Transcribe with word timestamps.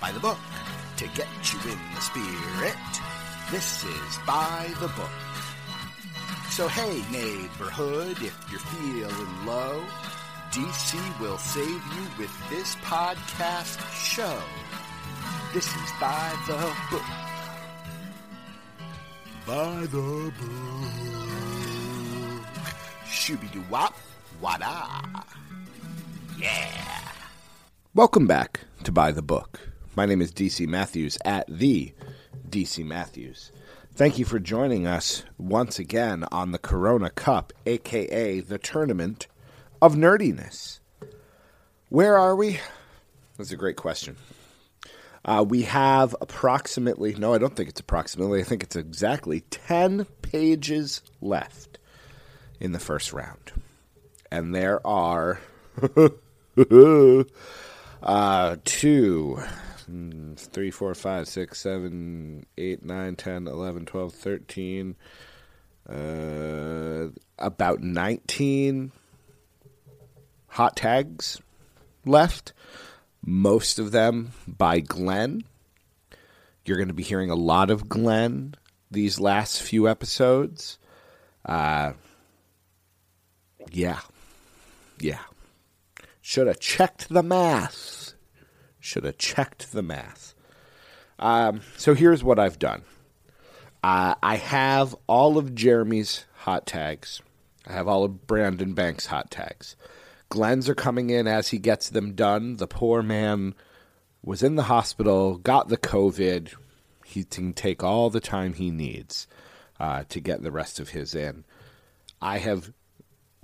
By 0.00 0.12
the 0.12 0.20
book. 0.20 0.38
To 0.98 1.06
get 1.08 1.26
you 1.52 1.58
in 1.70 1.78
the 1.94 2.00
spirit. 2.00 2.76
This 3.50 3.84
is 3.84 4.18
By 4.26 4.70
the 4.80 4.88
Book. 4.88 5.10
So 6.50 6.68
hey, 6.68 7.02
neighborhood, 7.10 8.16
if 8.22 8.36
you're 8.50 8.60
feeling 8.60 9.46
low, 9.46 9.82
DC 10.52 11.20
will 11.20 11.38
save 11.38 11.68
you 11.68 12.06
with 12.16 12.30
this 12.48 12.76
podcast 12.76 13.80
show. 13.92 14.38
This 15.52 15.66
is 15.66 15.90
By 16.00 16.32
the 16.46 16.72
Book. 16.90 17.02
By 19.46 19.80
the 19.86 20.32
Book. 20.38 21.24
Shooby 23.06 23.50
doo 23.52 23.64
wop, 23.68 23.96
wada. 24.40 25.24
Yeah. 26.38 27.00
Welcome 27.94 28.28
back 28.28 28.60
to 28.84 28.92
By 28.92 29.10
the 29.10 29.22
Book. 29.22 29.67
My 29.98 30.06
name 30.06 30.22
is 30.22 30.30
DC 30.30 30.68
Matthews 30.68 31.18
at 31.24 31.44
the 31.48 31.92
DC 32.48 32.86
Matthews. 32.86 33.50
Thank 33.92 34.16
you 34.16 34.24
for 34.24 34.38
joining 34.38 34.86
us 34.86 35.24
once 35.38 35.80
again 35.80 36.24
on 36.30 36.52
the 36.52 36.58
Corona 36.60 37.10
Cup, 37.10 37.52
aka 37.66 38.38
the 38.38 38.58
tournament 38.58 39.26
of 39.82 39.96
nerdiness. 39.96 40.78
Where 41.88 42.16
are 42.16 42.36
we? 42.36 42.60
That's 43.36 43.50
a 43.50 43.56
great 43.56 43.74
question. 43.74 44.16
Uh, 45.24 45.44
we 45.48 45.62
have 45.62 46.14
approximately, 46.20 47.16
no, 47.16 47.34
I 47.34 47.38
don't 47.38 47.56
think 47.56 47.68
it's 47.68 47.80
approximately, 47.80 48.38
I 48.38 48.44
think 48.44 48.62
it's 48.62 48.76
exactly 48.76 49.40
10 49.50 50.04
pages 50.22 51.02
left 51.20 51.80
in 52.60 52.70
the 52.70 52.78
first 52.78 53.12
round. 53.12 53.50
And 54.30 54.54
there 54.54 54.80
are 54.86 55.40
uh, 58.00 58.56
two, 58.64 59.42
mm, 59.90 60.36
three, 60.36 60.70
four, 60.70 60.94
five, 60.94 61.28
six, 61.28 61.60
seven, 61.60 62.46
eight, 62.56 62.84
nine, 62.84 63.16
ten, 63.16 63.46
eleven, 63.46 63.86
twelve, 63.86 64.12
thirteen, 64.12 64.96
uh, 65.88 67.08
about 67.38 67.80
19 67.80 68.92
hot 70.48 70.76
tags 70.76 71.40
left. 72.04 72.52
Most 73.24 73.78
of 73.78 73.92
them 73.92 74.32
by 74.46 74.80
Glenn. 74.80 75.44
You're 76.64 76.76
going 76.76 76.88
to 76.88 76.94
be 76.94 77.02
hearing 77.02 77.30
a 77.30 77.34
lot 77.34 77.70
of 77.70 77.88
Glenn 77.88 78.54
these 78.90 79.18
last 79.18 79.62
few 79.62 79.88
episodes. 79.88 80.78
Uh, 81.44 81.92
yeah. 83.70 84.00
Yeah. 85.00 85.20
Should 86.20 86.46
have 86.46 86.60
checked 86.60 87.08
the 87.08 87.22
math. 87.22 87.97
Should 88.88 89.04
have 89.04 89.18
checked 89.18 89.72
the 89.72 89.82
math. 89.82 90.34
Um, 91.18 91.60
so 91.76 91.92
here's 91.92 92.24
what 92.24 92.38
I've 92.38 92.58
done. 92.58 92.84
Uh, 93.84 94.14
I 94.22 94.36
have 94.36 94.96
all 95.06 95.36
of 95.36 95.54
Jeremy's 95.54 96.24
hot 96.36 96.64
tags. 96.64 97.20
I 97.66 97.72
have 97.72 97.86
all 97.86 98.02
of 98.02 98.26
Brandon 98.26 98.72
Banks' 98.72 99.04
hot 99.04 99.30
tags. 99.30 99.76
Glenn's 100.30 100.70
are 100.70 100.74
coming 100.74 101.10
in 101.10 101.26
as 101.26 101.48
he 101.48 101.58
gets 101.58 101.90
them 101.90 102.14
done. 102.14 102.56
The 102.56 102.66
poor 102.66 103.02
man 103.02 103.54
was 104.24 104.42
in 104.42 104.56
the 104.56 104.62
hospital, 104.62 105.36
got 105.36 105.68
the 105.68 105.76
COVID. 105.76 106.54
He 107.04 107.24
can 107.24 107.52
take 107.52 107.84
all 107.84 108.08
the 108.08 108.20
time 108.20 108.54
he 108.54 108.70
needs 108.70 109.26
uh, 109.78 110.04
to 110.08 110.18
get 110.18 110.42
the 110.42 110.50
rest 110.50 110.80
of 110.80 110.88
his 110.88 111.14
in. 111.14 111.44
I 112.22 112.38
have 112.38 112.72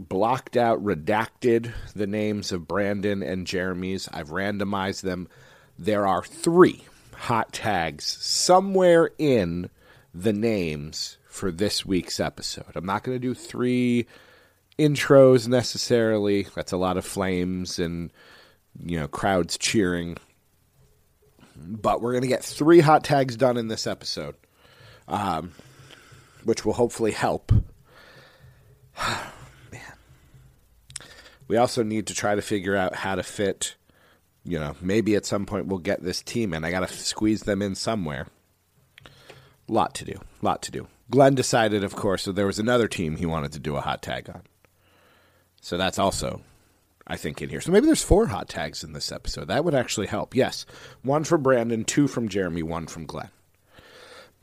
blocked 0.09 0.56
out, 0.56 0.82
redacted 0.84 1.72
the 1.94 2.06
names 2.06 2.53
of 2.53 2.69
Brandon 2.69 3.22
and 3.22 3.47
Jeremy's. 3.47 4.09
I've 4.12 4.31
randomized 4.31 5.03
them. 5.03 5.28
There 5.78 6.06
are 6.06 6.22
three 6.22 6.84
hot 7.15 7.53
tags 7.53 8.04
somewhere 8.04 9.10
in 9.19 9.70
the 10.15 10.32
names 10.32 11.19
for 11.26 11.50
this 11.50 11.84
week's 11.84 12.20
episode. 12.20 12.72
I'm 12.75 12.87
not 12.87 13.03
going 13.03 13.16
to 13.16 13.20
do 13.20 13.34
three 13.34 14.06
intros 14.78 15.48
necessarily. 15.48 16.47
That's 16.54 16.72
a 16.72 16.76
lot 16.76 16.97
of 16.97 17.04
flames 17.04 17.78
and 17.78 18.12
you 18.84 18.98
know 18.98 19.09
crowds 19.09 19.59
cheering. 19.59 20.16
But 21.56 22.00
we're 22.00 22.12
going 22.12 22.22
to 22.22 22.28
get 22.28 22.44
three 22.44 22.81
hot 22.81 23.04
tags 23.04 23.36
done 23.36 23.56
in 23.56 23.69
this 23.69 23.86
episode, 23.86 24.34
um, 25.06 25.53
which 26.44 26.65
will 26.65 26.72
hopefully 26.72 27.12
help. 27.12 27.53
We 31.49 31.56
also 31.56 31.82
need 31.82 32.06
to 32.06 32.15
try 32.15 32.34
to 32.34 32.43
figure 32.43 32.77
out 32.77 32.94
how 32.97 33.15
to 33.15 33.22
fit. 33.22 33.77
You 34.44 34.59
know, 34.59 34.77
maybe 34.81 35.16
at 35.16 35.25
some 35.25 35.47
point 35.47 35.66
we'll 35.66 35.78
get 35.78 36.03
this 36.03 36.22
team 36.22 36.53
in. 36.53 36.65
I 36.65 36.71
got 36.71 36.87
to 36.87 36.94
squeeze 36.94 37.43
them 37.43 37.62
in 37.62 37.75
somewhere. 37.75 38.27
Lot 39.69 39.94
to 39.94 40.04
do. 40.04 40.21
Lot 40.43 40.62
to 40.62 40.71
do. 40.71 40.87
Glenn 41.10 41.34
decided, 41.34 41.84
of 41.84 41.97
course, 41.97 42.25
that 42.25 42.34
there 42.34 42.47
was 42.47 42.59
another 42.59 42.88
team 42.88 43.16
he 43.16 43.27
wanted 43.27 43.53
to 43.53 43.59
do 43.59 43.77
a 43.77 43.81
hot 43.81 44.03
tag 44.03 44.28
on. 44.28 44.43
So 45.60 45.78
that's 45.78 45.99
also, 45.99 46.43
I 47.06 47.16
think, 47.16 47.41
in 47.41 47.49
here. 47.49 47.60
So 47.62 47.72
maybe 47.72 47.87
there's 47.87 48.03
four 48.03 48.27
hot 48.27 48.49
tags 48.49 48.84
in 48.84 48.93
this 48.93 49.10
episode. 49.10 49.49
That 49.49 49.65
would 49.65 49.75
actually 49.75 50.09
help. 50.09 50.34
Yes. 50.34 50.66
One 51.03 51.25
from 51.25 51.43
Brandon, 51.43 51.84
two 51.84 52.06
from 52.06 52.28
Jeremy, 52.28 52.62
one 52.62 52.87
from 52.87 53.06
Glenn. 53.06 53.31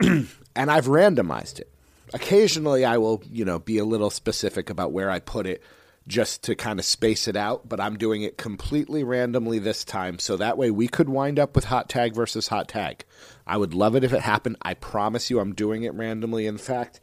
and 0.00 0.70
I've 0.70 0.86
randomized 0.86 1.60
it. 1.60 1.72
Occasionally 2.12 2.84
I 2.84 2.98
will, 2.98 3.22
you 3.30 3.44
know, 3.44 3.58
be 3.58 3.78
a 3.78 3.84
little 3.84 4.10
specific 4.10 4.68
about 4.68 4.92
where 4.92 5.10
I 5.10 5.20
put 5.20 5.46
it 5.46 5.62
just 6.06 6.42
to 6.44 6.54
kind 6.54 6.78
of 6.78 6.84
space 6.84 7.28
it 7.28 7.36
out, 7.36 7.68
but 7.68 7.80
I'm 7.80 7.96
doing 7.96 8.22
it 8.22 8.36
completely 8.36 9.04
randomly 9.04 9.58
this 9.58 9.84
time. 9.84 10.18
So 10.18 10.36
that 10.36 10.58
way 10.58 10.70
we 10.70 10.88
could 10.88 11.08
wind 11.08 11.38
up 11.38 11.54
with 11.54 11.66
hot 11.66 11.88
tag 11.88 12.14
versus 12.14 12.48
hot 12.48 12.68
tag. 12.68 13.04
I 13.46 13.56
would 13.56 13.74
love 13.74 13.94
it 13.94 14.04
if 14.04 14.12
it 14.12 14.22
happened. 14.22 14.56
I 14.62 14.74
promise 14.74 15.30
you 15.30 15.38
I'm 15.38 15.54
doing 15.54 15.84
it 15.84 15.94
randomly. 15.94 16.46
In 16.46 16.58
fact, 16.58 17.00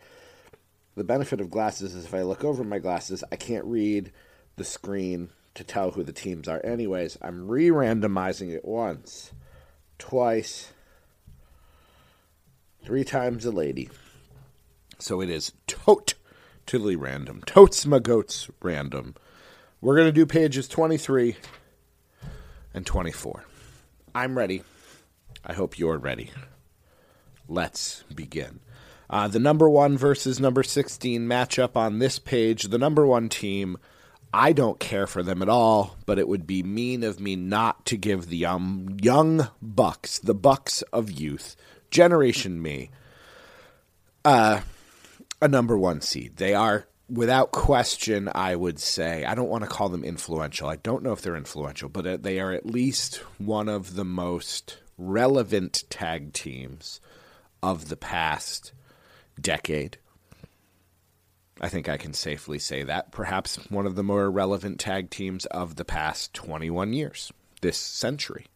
the 0.96 1.04
benefit 1.04 1.40
of 1.40 1.50
glasses 1.50 1.96
is 1.96 2.06
if 2.06 2.14
I 2.14 2.24
look 2.24 2.44
over 2.44 2.64
my 2.64 2.80
glasses, 2.80 3.24
I 3.32 3.38
can't 3.38 3.66
read 3.66 4.12
the 4.58 4.66
screen 4.66 5.30
to 5.56 5.64
tell 5.64 5.92
who 5.92 6.04
the 6.04 6.12
teams 6.12 6.48
are. 6.48 6.62
Anyways, 6.66 7.18
I'm 7.22 7.48
re 7.48 7.70
randomizing 7.70 8.54
it 8.54 8.66
once, 8.66 9.32
twice, 9.98 10.74
three 12.84 13.04
times 13.04 13.46
a 13.46 13.52
lady. 13.52 13.90
So 14.98 15.22
it 15.22 15.30
is 15.30 15.54
totally 16.70 16.96
random. 16.96 17.42
Totes 17.46 17.86
my 17.88 17.98
goats 17.98 18.48
random. 18.62 19.16
We're 19.82 19.96
going 19.96 20.08
to 20.08 20.12
do 20.12 20.26
pages 20.26 20.68
23 20.68 21.36
and 22.76 22.86
24. 22.86 23.44
I'm 24.14 24.38
ready. 24.38 24.62
I 25.44 25.54
hope 25.54 25.80
you're 25.80 25.98
ready. 25.98 26.30
Let's 27.48 28.04
begin. 28.14 28.60
Uh, 29.10 29.28
the 29.28 29.40
number 29.40 29.68
one 29.68 29.98
versus 29.98 30.40
number 30.40 30.62
16 30.62 31.28
matchup 31.28 31.76
on 31.76 31.98
this 31.98 32.20
page. 32.20 32.66
The 32.66 32.78
number 32.78 33.04
one 33.04 33.30
team, 33.30 33.78
I 34.32 34.54
don't 34.54 34.80
care 34.80 35.08
for 35.08 35.24
them 35.24 35.42
at 35.42 35.50
all, 35.50 35.98
but 36.06 36.20
it 36.20 36.28
would 36.28 36.46
be 36.46 36.62
mean 36.62 37.04
of 37.04 37.20
me 37.20 37.36
not 37.36 37.84
to 37.88 37.98
give 37.98 38.28
the 38.28 38.46
um, 38.46 38.98
young 39.02 39.48
Bucks, 39.60 40.20
the 40.20 40.36
Bucks 40.36 40.84
of 40.94 41.10
youth, 41.10 41.56
Generation 41.90 42.62
Me, 42.62 42.92
uh, 44.24 44.62
a 45.42 45.48
number 45.48 45.78
one 45.78 46.02
seed. 46.02 46.38
They 46.38 46.54
are, 46.54 46.88
without 47.10 47.52
question, 47.52 48.30
I 48.34 48.56
would 48.56 48.80
say, 48.80 49.26
I 49.26 49.36
don't 49.36 49.50
want 49.50 49.64
to 49.64 49.70
call 49.70 49.90
them 49.90 50.04
influential. 50.04 50.68
I 50.68 50.78
don't 50.78 51.04
know 51.04 51.12
if 51.14 51.22
they're 51.22 51.36
influential, 51.36 51.90
but 51.90 52.06
uh, 52.06 52.18
they 52.18 52.40
are 52.40 52.52
at 52.52 52.66
least 52.66 53.18
one 53.38 53.70
of 53.70 53.96
the 53.96 54.06
most 54.06 54.78
relevant 54.98 55.84
tag 55.90 56.34
teams 56.34 57.00
of 57.64 57.90
the 57.90 57.98
past 57.98 58.74
decade. 59.40 59.98
I 61.62 61.70
think 61.70 61.90
I 61.90 61.98
can 61.98 62.14
safely 62.14 62.60
say 62.60 62.84
that. 62.84 63.12
Perhaps 63.12 63.70
one 63.70 63.86
of 63.86 63.96
the 63.96 64.04
more 64.04 64.32
relevant 64.32 64.80
tag 64.80 65.10
teams 65.10 65.46
of 65.48 65.76
the 65.76 65.86
past 65.86 66.34
21 66.34 66.94
years, 66.94 67.32
this 67.62 67.78
century. 67.78 68.48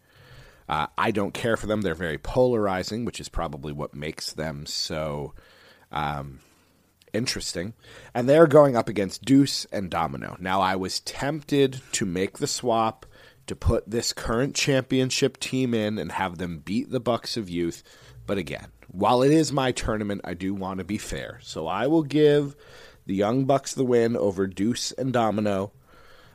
Uh, 0.69 0.87
I 0.97 1.11
don't 1.11 1.33
care 1.33 1.57
for 1.57 1.67
them. 1.67 1.81
They're 1.81 1.95
very 1.95 2.17
polarizing, 2.17 3.03
which 3.03 3.19
is 3.19 3.27
probably 3.27 3.73
what 3.73 3.93
makes 3.93 4.31
them 4.31 4.65
so 4.65 5.33
um, 5.91 6.39
interesting. 7.13 7.73
And 8.13 8.27
they're 8.27 8.47
going 8.47 8.75
up 8.75 8.89
against 8.89 9.23
Deuce 9.23 9.65
and 9.71 9.89
Domino. 9.89 10.35
Now, 10.39 10.61
I 10.61 10.75
was 10.75 10.99
tempted 10.99 11.81
to 11.93 12.05
make 12.05 12.39
the 12.39 12.47
swap 12.47 13.05
to 13.47 13.55
put 13.55 13.89
this 13.89 14.13
current 14.13 14.55
championship 14.55 15.39
team 15.39 15.73
in 15.73 15.97
and 15.97 16.13
have 16.13 16.37
them 16.37 16.59
beat 16.59 16.89
the 16.91 16.99
Bucks 16.99 17.37
of 17.37 17.49
Youth. 17.49 17.83
But 18.25 18.37
again, 18.37 18.67
while 18.87 19.21
it 19.21 19.31
is 19.31 19.51
my 19.51 19.71
tournament, 19.71 20.21
I 20.23 20.33
do 20.33 20.53
want 20.53 20.79
to 20.79 20.85
be 20.85 20.97
fair. 20.97 21.39
So 21.41 21.67
I 21.67 21.87
will 21.87 22.03
give 22.03 22.55
the 23.05 23.15
Young 23.15 23.45
Bucks 23.45 23.73
the 23.73 23.83
win 23.83 24.15
over 24.15 24.47
Deuce 24.47 24.91
and 24.93 25.11
Domino, 25.11 25.71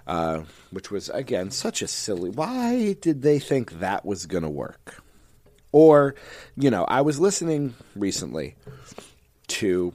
uh, 0.06 0.42
which 0.70 0.90
was, 0.90 1.08
again, 1.08 1.50
such 1.50 1.80
a 1.80 1.88
silly. 1.88 2.30
Why 2.30 2.94
did 2.94 3.22
they 3.22 3.38
think 3.38 3.80
that 3.80 4.04
was 4.04 4.26
going 4.26 4.44
to 4.44 4.50
work? 4.50 5.02
Or, 5.72 6.14
you 6.56 6.70
know, 6.70 6.84
I 6.84 7.00
was 7.00 7.20
listening 7.20 7.74
recently 7.94 8.56
to 9.48 9.94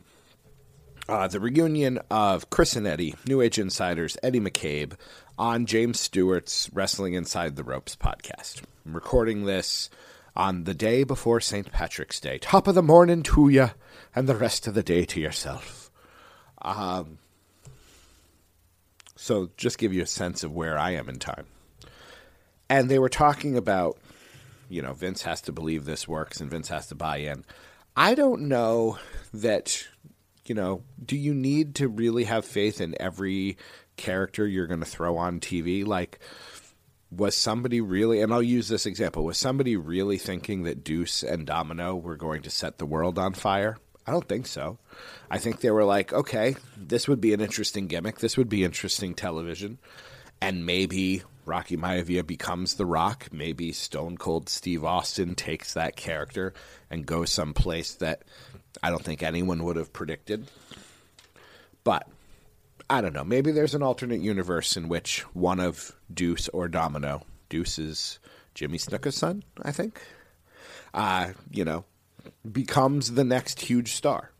uh, 1.09 1.27
the 1.27 1.39
reunion 1.39 1.99
of 2.09 2.49
Chris 2.49 2.75
and 2.75 2.87
Eddie, 2.87 3.15
New 3.27 3.41
Age 3.41 3.59
Insiders, 3.59 4.17
Eddie 4.23 4.39
McCabe, 4.39 4.93
on 5.37 5.65
James 5.65 5.99
Stewart's 5.99 6.69
Wrestling 6.73 7.13
Inside 7.13 7.55
the 7.55 7.63
Ropes 7.63 7.95
podcast. 7.95 8.61
I'm 8.85 8.93
recording 8.93 9.45
this 9.45 9.89
on 10.35 10.63
the 10.63 10.73
day 10.73 11.03
before 11.03 11.41
St. 11.41 11.71
Patrick's 11.71 12.19
Day. 12.19 12.37
Top 12.37 12.67
of 12.67 12.75
the 12.75 12.81
morning 12.81 13.23
to 13.23 13.49
you, 13.49 13.71
and 14.15 14.27
the 14.27 14.35
rest 14.35 14.67
of 14.67 14.73
the 14.73 14.83
day 14.83 15.05
to 15.05 15.19
yourself. 15.19 15.91
Um, 16.61 17.17
so 19.15 19.49
just 19.57 19.77
give 19.77 19.93
you 19.93 20.03
a 20.03 20.07
sense 20.07 20.43
of 20.43 20.53
where 20.53 20.77
I 20.77 20.91
am 20.91 21.09
in 21.09 21.19
time. 21.19 21.45
And 22.69 22.89
they 22.89 22.99
were 22.99 23.09
talking 23.09 23.57
about, 23.57 23.97
you 24.69 24.81
know, 24.81 24.93
Vince 24.93 25.23
has 25.23 25.41
to 25.41 25.51
believe 25.51 25.85
this 25.85 26.07
works 26.07 26.39
and 26.41 26.49
Vince 26.49 26.69
has 26.69 26.87
to 26.87 26.95
buy 26.95 27.17
in. 27.17 27.45
I 27.95 28.15
don't 28.15 28.47
know 28.47 28.97
that, 29.33 29.87
you 30.45 30.55
know, 30.55 30.83
do 31.03 31.15
you 31.15 31.33
need 31.33 31.75
to 31.75 31.87
really 31.87 32.25
have 32.25 32.45
faith 32.45 32.81
in 32.81 32.95
every 32.99 33.57
character 33.95 34.47
you're 34.47 34.67
going 34.67 34.79
to 34.79 34.85
throw 34.85 35.17
on 35.17 35.39
TV? 35.39 35.85
Like, 35.85 36.19
was 37.11 37.35
somebody 37.35 37.81
really, 37.81 38.21
and 38.21 38.33
I'll 38.33 38.43
use 38.43 38.67
this 38.67 38.85
example, 38.85 39.23
was 39.23 39.37
somebody 39.37 39.75
really 39.77 40.17
thinking 40.17 40.63
that 40.63 40.83
Deuce 40.83 41.23
and 41.23 41.45
Domino 41.45 41.95
were 41.95 42.17
going 42.17 42.41
to 42.43 42.49
set 42.49 42.77
the 42.77 42.85
world 42.85 43.19
on 43.19 43.33
fire? 43.33 43.77
I 44.05 44.11
don't 44.11 44.27
think 44.27 44.47
so. 44.47 44.79
I 45.31 45.37
think 45.37 45.61
they 45.61 45.71
were 45.71 45.85
like, 45.85 46.11
okay, 46.11 46.55
this 46.75 47.07
would 47.07 47.21
be 47.21 47.33
an 47.33 47.41
interesting 47.41 47.87
gimmick. 47.87 48.19
This 48.19 48.35
would 48.37 48.49
be 48.49 48.63
interesting 48.63 49.13
television. 49.13 49.77
And 50.41 50.65
maybe 50.65 51.23
Rocky 51.45 51.77
Maivia 51.77 52.25
becomes 52.25 52.75
The 52.75 52.85
Rock. 52.85 53.29
Maybe 53.31 53.71
Stone 53.71 54.17
Cold 54.17 54.49
Steve 54.49 54.83
Austin 54.83 55.35
takes 55.35 55.73
that 55.73 55.95
character 55.95 56.53
and 56.89 57.05
goes 57.05 57.29
someplace 57.29 57.93
that 57.95 58.23
I 58.81 58.89
don't 58.89 59.03
think 59.03 59.21
anyone 59.21 59.63
would 59.63 59.75
have 59.75 59.93
predicted. 59.93 60.49
But 61.83 62.07
I 62.89 63.01
don't 63.01 63.13
know. 63.13 63.23
Maybe 63.23 63.51
there's 63.51 63.75
an 63.75 63.83
alternate 63.83 64.21
universe 64.21 64.77
in 64.77 64.89
which 64.89 65.21
one 65.33 65.59
of 65.59 65.95
Deuce 66.13 66.49
or 66.49 66.67
Domino, 66.67 67.23
Deuce 67.49 67.77
is 67.77 68.19
Jimmy 68.53 68.77
Snuka's 68.77 69.15
son, 69.15 69.43
I 69.61 69.71
think, 69.71 70.01
uh, 70.93 71.31
you 71.51 71.65
know, 71.65 71.85
becomes 72.49 73.13
the 73.13 73.23
next 73.23 73.61
huge 73.61 73.93
star. 73.93 74.31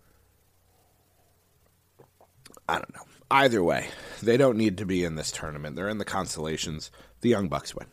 I 2.68 2.76
don't 2.76 2.94
know. 2.94 3.04
Either 3.32 3.64
way, 3.64 3.88
they 4.22 4.38
don't 4.38 4.58
need 4.58 4.78
to 4.78 4.86
be 4.86 5.04
in 5.04 5.16
this 5.16 5.32
tournament. 5.32 5.76
They're 5.76 5.90
in 5.90 5.98
the 5.98 6.06
constellations. 6.06 6.92
The 7.22 7.30
Young 7.30 7.48
Bucks 7.48 7.74
win. 7.76 7.88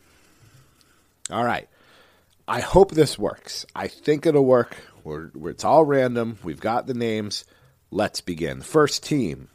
All 1.31 1.43
right. 1.43 1.67
I 2.47 2.59
hope 2.59 2.91
this 2.91 3.17
works. 3.17 3.65
I 3.75 3.87
think 3.87 4.25
it'll 4.25 4.45
work. 4.45 4.75
We're, 5.03 5.31
we're, 5.33 5.51
it's 5.51 5.63
all 5.63 5.85
random. 5.85 6.37
We've 6.43 6.59
got 6.59 6.87
the 6.87 6.93
names. 6.93 7.45
Let's 7.89 8.21
begin. 8.21 8.61
First 8.61 9.03
team 9.03 9.49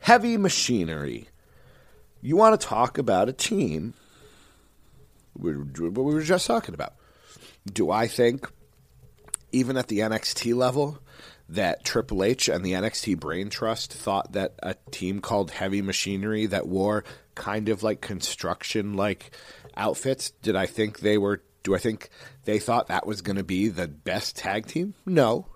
Heavy 0.00 0.36
Machinery. 0.36 1.28
You 2.20 2.36
want 2.36 2.60
to 2.60 2.66
talk 2.66 2.98
about 2.98 3.28
a 3.28 3.32
team? 3.32 3.94
What 5.34 5.78
we 5.78 6.14
were 6.14 6.22
just 6.22 6.46
talking 6.46 6.74
about. 6.74 6.94
Do 7.70 7.90
I 7.90 8.06
think, 8.06 8.50
even 9.52 9.76
at 9.76 9.88
the 9.88 10.00
NXT 10.00 10.54
level, 10.54 10.98
that 11.48 11.84
Triple 11.84 12.24
H 12.24 12.48
and 12.48 12.64
the 12.64 12.72
NXT 12.72 13.20
Brain 13.20 13.50
Trust 13.50 13.92
thought 13.92 14.32
that 14.32 14.54
a 14.62 14.74
team 14.90 15.20
called 15.20 15.50
Heavy 15.50 15.82
Machinery 15.82 16.46
that 16.46 16.66
wore 16.66 17.04
kind 17.34 17.68
of 17.68 17.82
like 17.82 18.00
construction 18.00 18.94
like 18.94 19.30
outfits, 19.76 20.30
did 20.42 20.56
I 20.56 20.66
think 20.66 21.00
they 21.00 21.18
were 21.18 21.42
do 21.66 21.74
I 21.74 21.78
think 21.78 22.10
they 22.44 22.60
thought 22.60 22.86
that 22.86 23.08
was 23.08 23.22
going 23.22 23.38
to 23.38 23.42
be 23.42 23.66
the 23.66 23.88
best 23.88 24.36
tag 24.36 24.66
team? 24.66 24.94
No. 25.04 25.46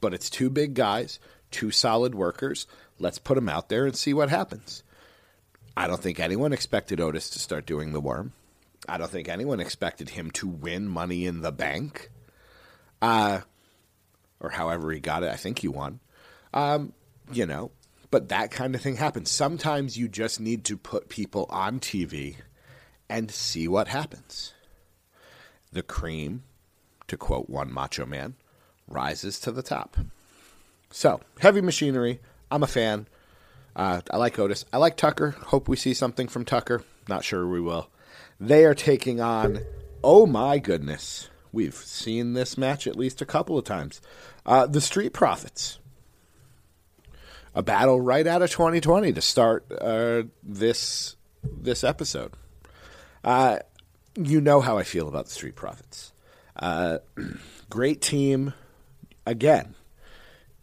But 0.00 0.14
it's 0.14 0.30
two 0.30 0.48
big 0.48 0.72
guys, 0.72 1.20
two 1.50 1.70
solid 1.70 2.14
workers. 2.14 2.66
Let's 2.98 3.18
put 3.18 3.34
them 3.34 3.50
out 3.50 3.68
there 3.68 3.84
and 3.84 3.94
see 3.94 4.14
what 4.14 4.30
happens. 4.30 4.82
I 5.76 5.86
don't 5.86 6.00
think 6.00 6.18
anyone 6.18 6.54
expected 6.54 6.98
Otis 6.98 7.28
to 7.30 7.38
start 7.38 7.66
doing 7.66 7.92
the 7.92 8.00
worm. 8.00 8.32
I 8.88 8.96
don't 8.96 9.10
think 9.10 9.28
anyone 9.28 9.60
expected 9.60 10.08
him 10.08 10.30
to 10.32 10.48
win 10.48 10.88
money 10.88 11.26
in 11.26 11.42
the 11.42 11.52
bank. 11.52 12.10
Uh 13.02 13.40
or 14.40 14.48
however 14.48 14.90
he 14.90 14.98
got 14.98 15.24
it. 15.24 15.30
I 15.30 15.36
think 15.36 15.58
he 15.58 15.68
won. 15.68 16.00
Um, 16.54 16.94
you 17.30 17.44
know, 17.44 17.70
but 18.10 18.30
that 18.30 18.50
kind 18.50 18.74
of 18.74 18.80
thing 18.80 18.96
happens. 18.96 19.30
Sometimes 19.30 19.98
you 19.98 20.08
just 20.08 20.40
need 20.40 20.64
to 20.64 20.78
put 20.78 21.10
people 21.10 21.44
on 21.50 21.80
TV 21.80 22.36
and 23.10 23.30
see 23.30 23.68
what 23.68 23.88
happens. 23.88 24.54
The 25.72 25.82
cream, 25.82 26.42
to 27.08 27.16
quote 27.16 27.48
one 27.48 27.72
macho 27.72 28.06
man, 28.06 28.34
rises 28.88 29.38
to 29.40 29.52
the 29.52 29.62
top. 29.62 29.96
So, 30.90 31.20
heavy 31.38 31.60
machinery. 31.60 32.20
I'm 32.50 32.62
a 32.62 32.66
fan. 32.66 33.06
Uh, 33.76 34.00
I 34.10 34.16
like 34.16 34.38
Otis. 34.38 34.64
I 34.72 34.78
like 34.78 34.96
Tucker. 34.96 35.30
Hope 35.30 35.68
we 35.68 35.76
see 35.76 35.94
something 35.94 36.26
from 36.26 36.44
Tucker. 36.44 36.82
Not 37.08 37.24
sure 37.24 37.46
we 37.46 37.60
will. 37.60 37.88
They 38.40 38.64
are 38.64 38.74
taking 38.74 39.20
on, 39.20 39.60
oh 40.02 40.26
my 40.26 40.58
goodness, 40.58 41.28
we've 41.52 41.74
seen 41.74 42.32
this 42.32 42.58
match 42.58 42.86
at 42.86 42.96
least 42.96 43.20
a 43.20 43.26
couple 43.26 43.56
of 43.56 43.64
times. 43.64 44.00
Uh, 44.44 44.66
the 44.66 44.80
Street 44.80 45.12
Profits. 45.12 45.78
A 47.54 47.62
battle 47.62 48.00
right 48.00 48.26
out 48.26 48.42
of 48.42 48.50
2020 48.50 49.12
to 49.12 49.20
start 49.20 49.66
uh, 49.80 50.22
this 50.42 51.16
this 51.42 51.82
episode. 51.82 52.32
Uh, 53.24 53.58
you 54.16 54.40
know 54.40 54.60
how 54.60 54.78
I 54.78 54.82
feel 54.82 55.08
about 55.08 55.26
the 55.26 55.32
Street 55.32 55.56
Profits. 55.56 56.12
Uh, 56.56 56.98
great 57.70 58.00
team. 58.00 58.54
Again, 59.26 59.74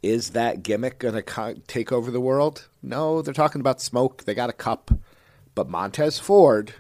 is 0.02 0.32
that 0.32 0.64
gimmick 0.64 1.00
going 1.00 1.16
to 1.16 1.22
co- 1.22 1.56
take 1.68 1.92
over 1.92 2.12
the 2.12 2.22
world? 2.22 2.68
No, 2.82 3.22
they're 3.22 3.34
talking 3.34 3.62
about 3.62 3.82
smoke. 3.82 4.24
They 4.24 4.34
got 4.34 4.50
a 4.50 4.54
cup. 4.54 4.92
But 5.56 5.70
Montez 5.70 6.20
Ford, 6.20 6.74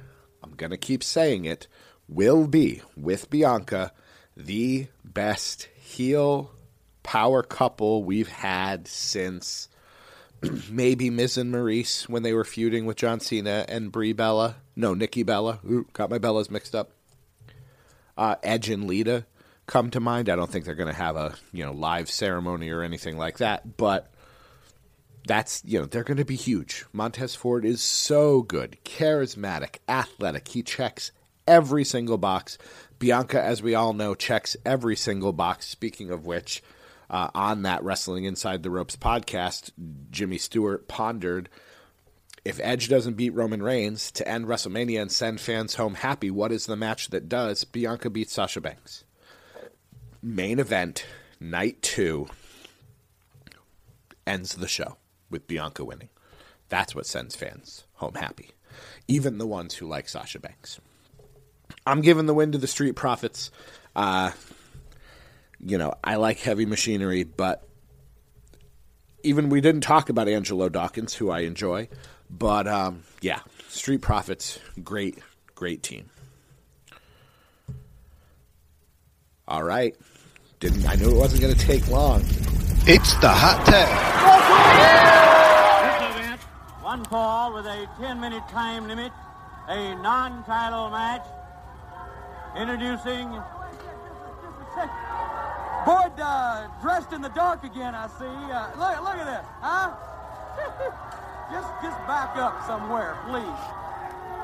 I'm 0.43 0.51
going 0.51 0.71
to 0.71 0.77
keep 0.77 1.03
saying 1.03 1.45
it, 1.45 1.67
will 2.07 2.47
be, 2.47 2.81
with 2.95 3.29
Bianca, 3.29 3.91
the 4.35 4.87
best 5.03 5.67
heel 5.75 6.51
power 7.03 7.41
couple 7.41 8.03
we've 8.03 8.27
had 8.27 8.87
since 8.87 9.69
maybe 10.69 11.09
Miz 11.09 11.37
and 11.37 11.53
Maryse 11.53 12.07
when 12.07 12.23
they 12.23 12.33
were 12.33 12.43
feuding 12.43 12.85
with 12.85 12.97
John 12.97 13.19
Cena 13.19 13.65
and 13.67 13.91
Brie 13.91 14.13
Bella. 14.13 14.57
No, 14.75 14.93
Nikki 14.93 15.23
Bella. 15.23 15.59
Ooh, 15.65 15.87
got 15.93 16.09
my 16.09 16.19
Bellas 16.19 16.51
mixed 16.51 16.75
up. 16.75 16.91
Uh, 18.17 18.35
Edge 18.43 18.69
and 18.69 18.85
Lita 18.85 19.25
come 19.67 19.91
to 19.91 19.99
mind. 19.99 20.29
I 20.29 20.35
don't 20.35 20.51
think 20.51 20.65
they're 20.65 20.75
going 20.75 20.87
to 20.87 20.93
have 20.93 21.15
a 21.15 21.35
you 21.51 21.63
know 21.63 21.73
live 21.73 22.09
ceremony 22.09 22.69
or 22.69 22.81
anything 22.81 23.17
like 23.17 23.37
that, 23.37 23.77
but 23.77 24.11
that's 25.27 25.61
you 25.65 25.79
know 25.79 25.85
they're 25.85 26.03
going 26.03 26.17
to 26.17 26.25
be 26.25 26.35
huge. 26.35 26.85
Montez 26.91 27.35
Ford 27.35 27.65
is 27.65 27.81
so 27.81 28.41
good, 28.41 28.77
charismatic, 28.83 29.77
athletic. 29.87 30.47
He 30.47 30.63
checks 30.63 31.11
every 31.47 31.83
single 31.83 32.17
box. 32.17 32.57
Bianca, 32.97 33.41
as 33.41 33.61
we 33.61 33.75
all 33.75 33.93
know, 33.93 34.15
checks 34.15 34.57
every 34.65 34.95
single 34.95 35.33
box. 35.33 35.67
Speaking 35.67 36.09
of 36.09 36.25
which, 36.25 36.63
uh, 37.09 37.29
on 37.33 37.63
that 37.63 37.83
Wrestling 37.83 38.25
Inside 38.25 38.63
the 38.63 38.69
Ropes 38.69 38.95
podcast, 38.95 39.71
Jimmy 40.11 40.37
Stewart 40.37 40.87
pondered 40.87 41.49
if 42.47 42.61
Edge 42.63 42.87
doesn't 42.87 43.15
beat 43.15 43.33
Roman 43.33 43.61
Reigns 43.61 44.09
to 44.11 44.25
end 44.25 44.45
WrestleMania 44.45 45.01
and 45.01 45.11
send 45.11 45.41
fans 45.41 45.75
home 45.75 45.95
happy, 45.95 46.31
what 46.31 46.53
is 46.53 46.65
the 46.65 46.77
match 46.77 47.09
that 47.09 47.27
does? 47.27 47.65
Bianca 47.65 48.09
beats 48.09 48.31
Sasha 48.31 48.61
Banks. 48.61 49.03
Main 50.23 50.57
event, 50.57 51.05
night 51.41 51.81
two, 51.81 52.27
ends 54.25 54.55
the 54.55 54.67
show 54.69 54.95
with 55.29 55.45
Bianca 55.45 55.83
winning. 55.83 56.07
That's 56.69 56.95
what 56.95 57.05
sends 57.05 57.35
fans 57.35 57.83
home 57.95 58.15
happy, 58.15 58.51
even 59.09 59.39
the 59.39 59.45
ones 59.45 59.75
who 59.75 59.85
like 59.85 60.07
Sasha 60.07 60.39
Banks. 60.39 60.79
I'm 61.85 61.99
giving 61.99 62.27
the 62.27 62.33
win 62.33 62.53
to 62.53 62.57
the 62.57 62.65
Street 62.65 62.95
Profits. 62.95 63.51
Uh, 63.93 64.31
you 65.59 65.77
know, 65.77 65.93
I 66.03 66.15
like 66.15 66.39
heavy 66.39 66.65
machinery, 66.65 67.23
but 67.23 67.67
even 69.23 69.49
we 69.49 69.61
didn't 69.61 69.81
talk 69.81 70.09
about 70.09 70.27
Angelo 70.27 70.69
Dawkins, 70.69 71.13
who 71.13 71.29
I 71.29 71.41
enjoy. 71.41 71.89
But 72.29 72.67
um, 72.67 73.03
yeah, 73.21 73.39
Street 73.69 74.01
Profits, 74.01 74.59
great, 74.83 75.17
great 75.55 75.83
team. 75.83 76.09
All 79.47 79.63
right. 79.63 79.95
Didn't 80.59 80.85
I 80.87 80.95
knew 80.95 81.09
it 81.09 81.15
wasn't 81.15 81.41
going 81.41 81.55
to 81.55 81.65
take 81.65 81.87
long. 81.87 82.21
It's 82.85 83.13
the 83.19 83.29
hot 83.29 83.65
tag. 83.65 83.87
This 86.01 86.25
event, 86.25 86.41
one 86.81 87.05
fall 87.05 87.53
with 87.53 87.65
a 87.65 87.87
10 87.99 88.19
minute 88.19 88.43
time 88.49 88.87
limit, 88.87 89.11
a 89.67 89.95
non-title 89.95 90.89
match. 90.89 91.25
Introducing 92.57 93.29
Boyd 95.87 96.19
uh, 96.19 96.67
dressed 96.81 97.13
in 97.13 97.21
the 97.21 97.29
dark 97.29 97.63
again, 97.63 97.95
I 97.95 98.07
see. 98.07 98.25
Uh, 98.25 98.67
look, 98.75 98.99
look 99.07 99.15
at 99.15 99.25
this, 99.25 99.47
huh? 99.61 99.95
just, 101.49 101.71
just 101.81 101.95
back 102.03 102.35
up 102.35 102.59
somewhere, 102.67 103.15
please. 103.23 103.63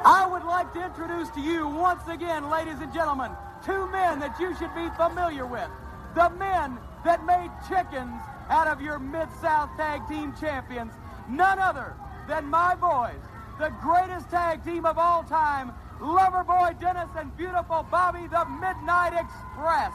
I 0.06 0.26
would 0.26 0.46
like 0.46 0.72
to 0.72 0.86
introduce 0.86 1.30
to 1.32 1.42
you 1.42 1.68
once 1.68 2.08
again, 2.08 2.50
ladies 2.50 2.80
and 2.80 2.94
gentlemen, 2.94 3.30
two 3.66 3.92
men 3.92 4.22
that 4.22 4.40
you 4.40 4.56
should 4.56 4.74
be 4.74 4.88
familiar 4.96 5.46
with. 5.46 5.68
The 6.16 6.30
men 6.30 6.80
that 7.04 7.26
made 7.26 7.52
chickens 7.68 8.22
out 8.48 8.70
of 8.70 8.80
your 8.80 8.98
Mid-South 8.98 9.76
Tag 9.76 10.08
Team 10.08 10.34
Champions. 10.40 10.94
None 11.28 11.60
other 11.60 11.94
than 12.26 12.46
my 12.46 12.74
boys, 12.76 13.20
the 13.60 13.68
greatest 13.82 14.30
tag 14.30 14.64
team 14.64 14.86
of 14.86 14.98
all 14.98 15.24
time, 15.24 15.74
Loverboy 16.04 16.78
Dennis 16.82 17.08
and 17.16 17.36
beautiful 17.38 17.88
Bobby 17.90 18.28
the 18.28 18.44
Midnight 18.60 19.14
Express. 19.14 19.94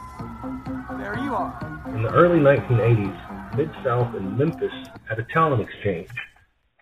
There 0.97 1.19
you 1.19 1.35
are. 1.35 1.83
In 1.95 2.03
the 2.03 2.09
early 2.09 2.39
1980s, 2.39 3.55
Mid-South 3.59 4.15
and 4.15 4.39
Memphis 4.39 4.73
had 5.07 5.19
a 5.19 5.27
talent 5.35 5.61
exchange. 5.61 6.09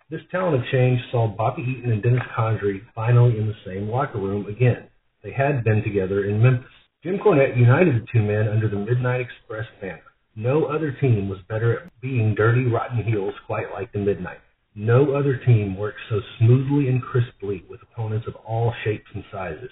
This 0.09 0.21
talent 0.31 0.63
exchange 0.63 1.01
saw 1.11 1.27
Bobby 1.27 1.63
Eaton 1.63 1.91
and 1.91 2.01
Dennis 2.01 2.23
Condrey 2.37 2.81
finally 2.95 3.37
in 3.37 3.47
the 3.47 3.55
same 3.65 3.89
locker 3.89 4.17
room 4.17 4.45
again. 4.45 4.87
They 5.23 5.33
had 5.33 5.65
been 5.65 5.83
together 5.83 6.23
in 6.23 6.41
Memphis. 6.41 6.71
Jim 7.03 7.19
Cornette 7.19 7.57
united 7.57 7.95
the 7.95 8.07
two 8.09 8.23
men 8.23 8.47
under 8.47 8.69
the 8.69 8.77
Midnight 8.77 9.19
Express 9.19 9.65
banner. 9.81 9.99
No 10.37 10.67
other 10.67 10.93
team 11.01 11.27
was 11.27 11.39
better 11.49 11.81
at 11.81 11.99
being 11.99 12.33
dirty, 12.33 12.63
rotten 12.63 13.03
heels 13.03 13.33
quite 13.45 13.73
like 13.73 13.91
the 13.91 13.99
Midnight. 13.99 14.39
No 14.79 15.15
other 15.15 15.37
team 15.43 15.75
worked 15.75 15.97
so 16.07 16.21
smoothly 16.37 16.87
and 16.87 17.01
crisply 17.01 17.63
with 17.67 17.81
opponents 17.81 18.27
of 18.27 18.35
all 18.45 18.71
shapes 18.83 19.09
and 19.15 19.23
sizes. 19.31 19.71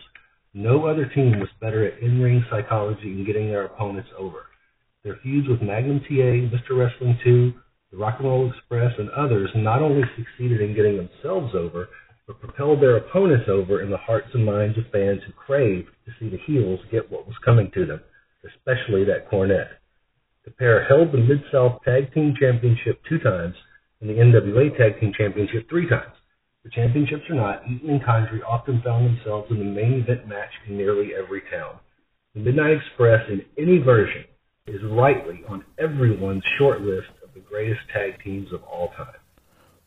No 0.56 0.88
other 0.88 1.06
team 1.06 1.40
was 1.40 1.50
better 1.62 1.86
at 1.86 2.02
in-ring 2.02 2.44
psychology 2.50 3.12
and 3.12 3.24
getting 3.24 3.50
their 3.50 3.66
opponents 3.66 4.10
over. 4.18 4.48
Their 5.04 5.20
feuds 5.22 5.48
with 5.48 5.62
Magnum 5.62 6.00
TA, 6.00 6.50
Mr. 6.50 6.72
Wrestling 6.72 7.20
2, 7.24 7.54
the 7.92 7.98
Rock 7.98 8.16
and 8.18 8.28
Roll 8.28 8.50
Express, 8.50 8.94
and 8.98 9.12
others 9.12 9.52
not 9.54 9.84
only 9.84 10.02
succeeded 10.18 10.60
in 10.60 10.74
getting 10.74 10.98
themselves 10.98 11.54
over, 11.54 11.88
but 12.26 12.42
propelled 12.42 12.82
their 12.82 12.98
opponents 12.98 13.46
over 13.48 13.84
in 13.84 13.92
the 13.92 13.98
hearts 13.98 14.30
and 14.34 14.44
minds 14.44 14.76
of 14.80 14.86
fans 14.92 15.22
who 15.28 15.34
craved 15.34 15.90
to 16.06 16.14
see 16.20 16.30
the 16.30 16.42
heels 16.48 16.80
get 16.92 17.12
what 17.12 17.28
was 17.28 17.36
coming 17.46 17.70
to 17.76 17.86
them, 17.86 18.02
especially 18.44 19.06
that 19.06 19.30
Cornette. 19.30 19.78
The 20.46 20.52
pair 20.52 20.84
held 20.84 21.12
the 21.12 21.20
Mid-South 21.20 21.84
Tag 21.86 22.12
Team 22.12 22.34
Championship 22.40 23.00
two 23.08 23.20
times 23.20 23.54
and 24.08 24.34
the 24.34 24.40
NWA 24.40 24.78
Tag 24.78 25.00
Team 25.00 25.14
Championship 25.18 25.68
three 25.70 25.90
times. 25.90 26.14
The 26.64 26.70
championships 26.72 27.24
or 27.30 27.36
not, 27.36 27.62
Eaton 27.70 27.90
and 27.90 28.02
Condrey 28.02 28.40
often 28.48 28.82
found 28.84 29.06
themselves 29.06 29.50
in 29.52 29.60
the 29.60 29.66
main 29.66 30.04
event 30.04 30.28
match 30.28 30.50
in 30.68 30.78
nearly 30.78 31.12
every 31.16 31.42
town. 31.52 31.80
The 32.34 32.42
Midnight 32.42 32.78
Express 32.78 33.22
in 33.30 33.44
any 33.58 33.80
version 33.80 34.26
is 34.68 34.82
rightly 34.92 35.44
on 35.48 35.64
everyone's 35.80 36.44
short 36.58 36.82
list 36.82 37.10
of 37.24 37.34
the 37.34 37.40
greatest 37.40 37.82
tag 37.94 38.22
teams 38.24 38.52
of 38.52 38.64
all 38.64 38.90
time. 38.98 39.16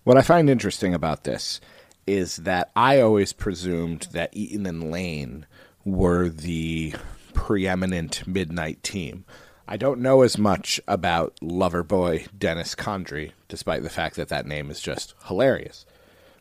What 0.05 0.17
I 0.17 0.23
find 0.23 0.49
interesting 0.49 0.95
about 0.95 1.25
this 1.25 1.61
is 2.07 2.37
that 2.39 2.71
I 2.75 3.01
always 3.01 3.33
presumed 3.33 4.09
that 4.13 4.31
Eaton 4.33 4.67
and 4.67 4.91
Lane 4.91 5.47
were 5.85 6.29
the 6.29 6.95
preeminent 7.35 8.27
midnight 8.27 8.83
team. 8.83 9.25
I 9.71 9.77
don't 9.77 10.01
know 10.01 10.23
as 10.23 10.39
much 10.39 10.81
about 10.89 11.37
Loverboy 11.43 12.29
Dennis 12.39 12.75
Condrey, 12.75 13.33
despite 13.49 13.83
the 13.83 13.91
fact 13.91 14.17
that 14.17 14.29
that 14.29 14.47
name 14.47 14.71
is 14.71 14.81
just 14.81 15.13
hilarious. 15.27 15.85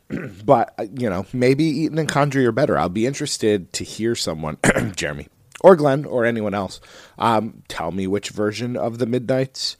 but, 0.44 0.72
uh, 0.78 0.86
you 0.94 1.10
know, 1.10 1.26
maybe 1.34 1.64
Eaton 1.64 1.98
and 1.98 2.08
Condrey 2.08 2.46
are 2.46 2.52
better. 2.52 2.78
I'll 2.78 2.88
be 2.88 3.06
interested 3.06 3.70
to 3.74 3.84
hear 3.84 4.14
someone, 4.14 4.56
Jeremy, 4.96 5.28
or 5.60 5.76
Glenn, 5.76 6.06
or 6.06 6.24
anyone 6.24 6.54
else, 6.54 6.80
um, 7.18 7.62
tell 7.68 7.90
me 7.90 8.06
which 8.06 8.30
version 8.30 8.78
of 8.78 8.96
the 8.96 9.04
Midnights 9.04 9.76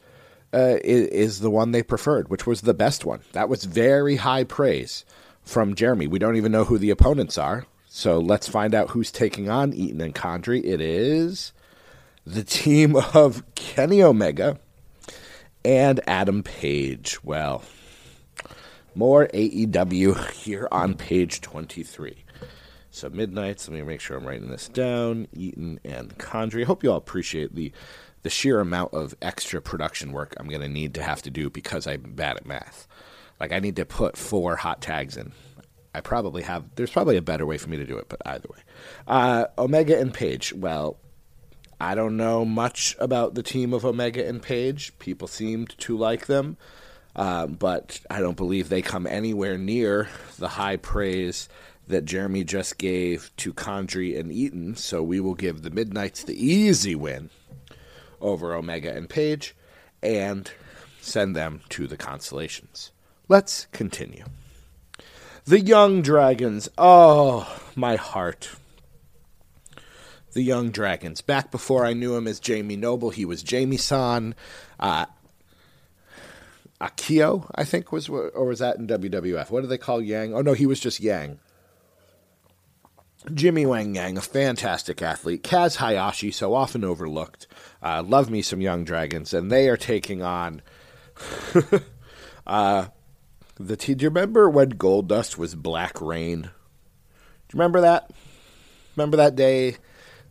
uh, 0.53 0.77
is, 0.83 1.07
is 1.07 1.39
the 1.39 1.49
one 1.49 1.71
they 1.71 1.81
preferred, 1.81 2.29
which 2.29 2.45
was 2.45 2.61
the 2.61 2.75
best 2.75 3.03
one. 3.03 3.21
That 3.31 3.49
was 3.49 3.63
very 3.63 4.17
high 4.17 4.43
praise 4.43 5.05
from 5.41 5.73
Jeremy. 5.73 6.05
We 6.05 6.19
don't 6.19 6.37
even 6.37 6.51
know 6.51 6.65
who 6.65 6.77
the 6.77 6.91
opponents 6.91 7.39
are. 7.39 7.65
So 7.87 8.19
let's 8.19 8.47
find 8.47 8.75
out 8.75 8.91
who's 8.91 9.11
taking 9.11 9.49
on 9.49 9.73
Eaton 9.73 10.01
and 10.01 10.13
Condrey. 10.13 10.63
It 10.63 10.81
is 10.81 11.51
the 12.29 12.43
team 12.43 12.95
of 13.15 13.43
Kenny 13.55 14.03
Omega 14.03 14.59
and 15.65 15.99
Adam 16.07 16.43
Page. 16.43 17.23
Well, 17.23 17.63
more 18.93 19.27
AEW 19.33 20.29
here 20.31 20.67
on 20.71 20.93
page 20.93 21.41
23. 21.41 22.23
So 22.91 23.09
Midnights, 23.09 23.67
let 23.67 23.75
me 23.75 23.81
make 23.81 23.99
sure 23.99 24.15
I'm 24.15 24.27
writing 24.27 24.49
this 24.49 24.67
down. 24.67 25.27
Eaton 25.33 25.79
and 25.83 26.15
Condrey. 26.19 26.61
I 26.61 26.65
hope 26.65 26.83
you 26.83 26.91
all 26.91 26.97
appreciate 26.97 27.55
the 27.55 27.71
the 28.21 28.29
sheer 28.29 28.59
amount 28.59 28.93
of 28.93 29.15
extra 29.21 29.61
production 29.61 30.11
work 30.11 30.35
I'm 30.37 30.49
going 30.49 30.61
to 30.61 30.67
need 30.67 30.93
to 30.95 31.03
have 31.03 31.21
to 31.21 31.31
do 31.31 31.49
because 31.49 31.87
I'm 31.87 32.01
bad 32.15 32.35
at 32.35 32.45
math. 32.45 32.85
Like 33.39 33.53
I 33.53 33.59
need 33.59 33.77
to 33.77 33.85
put 33.85 34.17
four 34.17 34.57
hot 34.57 34.81
tags 34.81 35.17
in. 35.17 35.31
I 35.95 36.01
probably 36.01 36.43
have. 36.43 36.75
There's 36.75 36.91
probably 36.91 37.17
a 37.17 37.23
better 37.23 37.47
way 37.47 37.57
for 37.57 37.69
me 37.69 37.77
to 37.77 37.85
do 37.85 37.97
it, 37.97 38.07
but 38.07 38.21
either 38.25 38.49
way, 38.51 38.59
uh, 39.07 39.45
Omega 39.57 39.99
and 39.99 40.13
Page. 40.13 40.53
Well, 40.53 40.99
I 41.79 41.95
don't 41.95 42.17
know 42.17 42.43
much 42.43 42.95
about 42.99 43.35
the 43.35 43.43
team 43.43 43.73
of 43.73 43.85
Omega 43.85 44.27
and 44.27 44.41
Page. 44.41 44.91
People 44.99 45.27
seemed 45.27 45.77
to 45.79 45.97
like 45.97 46.25
them, 46.25 46.57
uh, 47.15 47.47
but 47.47 48.01
I 48.09 48.19
don't 48.19 48.35
believe 48.35 48.67
they 48.67 48.81
come 48.81 49.07
anywhere 49.07 49.57
near 49.57 50.09
the 50.37 50.49
high 50.49 50.75
praise 50.77 51.47
that 51.87 52.05
Jeremy 52.05 52.43
just 52.43 52.77
gave 52.77 53.31
to 53.37 53.53
Condrey 53.53 54.19
and 54.19 54.31
Eaton. 54.31 54.75
So 54.75 55.01
we 55.01 55.19
will 55.19 55.35
give 55.35 55.61
the 55.61 55.69
Midnights 55.69 56.23
the 56.23 56.35
easy 56.35 56.95
win 56.95 57.29
over 58.21 58.53
Omega 58.53 58.93
and 58.93 59.09
Page, 59.09 59.55
and 60.03 60.51
send 61.01 61.35
them 61.35 61.61
to 61.69 61.87
the 61.87 61.97
constellations. 61.97 62.91
Let's 63.29 63.67
continue. 63.71 64.25
The 65.45 65.61
Young 65.61 66.01
Dragons. 66.01 66.69
Oh, 66.77 67.61
my 67.75 67.95
heart. 67.95 68.49
The 70.33 70.41
Young 70.41 70.69
Dragons. 70.69 71.21
Back 71.21 71.51
before 71.51 71.85
I 71.85 71.93
knew 71.93 72.15
him 72.15 72.27
as 72.27 72.39
Jamie 72.39 72.75
Noble, 72.75 73.09
he 73.09 73.25
was 73.25 73.43
Jamie 73.43 73.77
San. 73.77 74.35
Uh, 74.79 75.05
Akio, 76.81 77.49
I 77.55 77.65
think 77.65 77.91
was, 77.91 78.07
or 78.07 78.45
was 78.45 78.59
that 78.59 78.77
in 78.77 78.87
WWF? 78.87 79.49
What 79.49 79.61
do 79.61 79.67
they 79.67 79.77
call 79.77 80.01
Yang? 80.01 80.33
Oh 80.33 80.41
no, 80.41 80.53
he 80.53 80.65
was 80.65 80.79
just 80.79 80.99
Yang. 80.99 81.39
Jimmy 83.33 83.65
Wang 83.65 83.95
Yang, 83.95 84.17
a 84.17 84.21
fantastic 84.21 85.01
athlete. 85.01 85.43
Kaz 85.43 85.75
Hayashi, 85.77 86.31
so 86.31 86.53
often 86.53 86.85
overlooked. 86.85 87.47
Uh, 87.83 88.01
love 88.01 88.29
me 88.29 88.41
some 88.41 88.61
Young 88.61 88.85
Dragons, 88.85 89.33
and 89.33 89.51
they 89.51 89.67
are 89.67 89.75
taking 89.75 90.21
on 90.21 90.61
uh, 92.47 92.87
the. 93.59 93.75
T- 93.75 93.93
do 93.93 94.03
you 94.03 94.09
remember 94.09 94.49
when 94.49 94.73
Goldust 94.73 95.37
was 95.37 95.55
Black 95.55 95.99
Rain? 95.99 96.43
Do 96.43 96.47
you 96.47 97.59
remember 97.59 97.81
that? 97.81 98.09
Remember 98.95 99.17
that 99.17 99.35
day, 99.35 99.77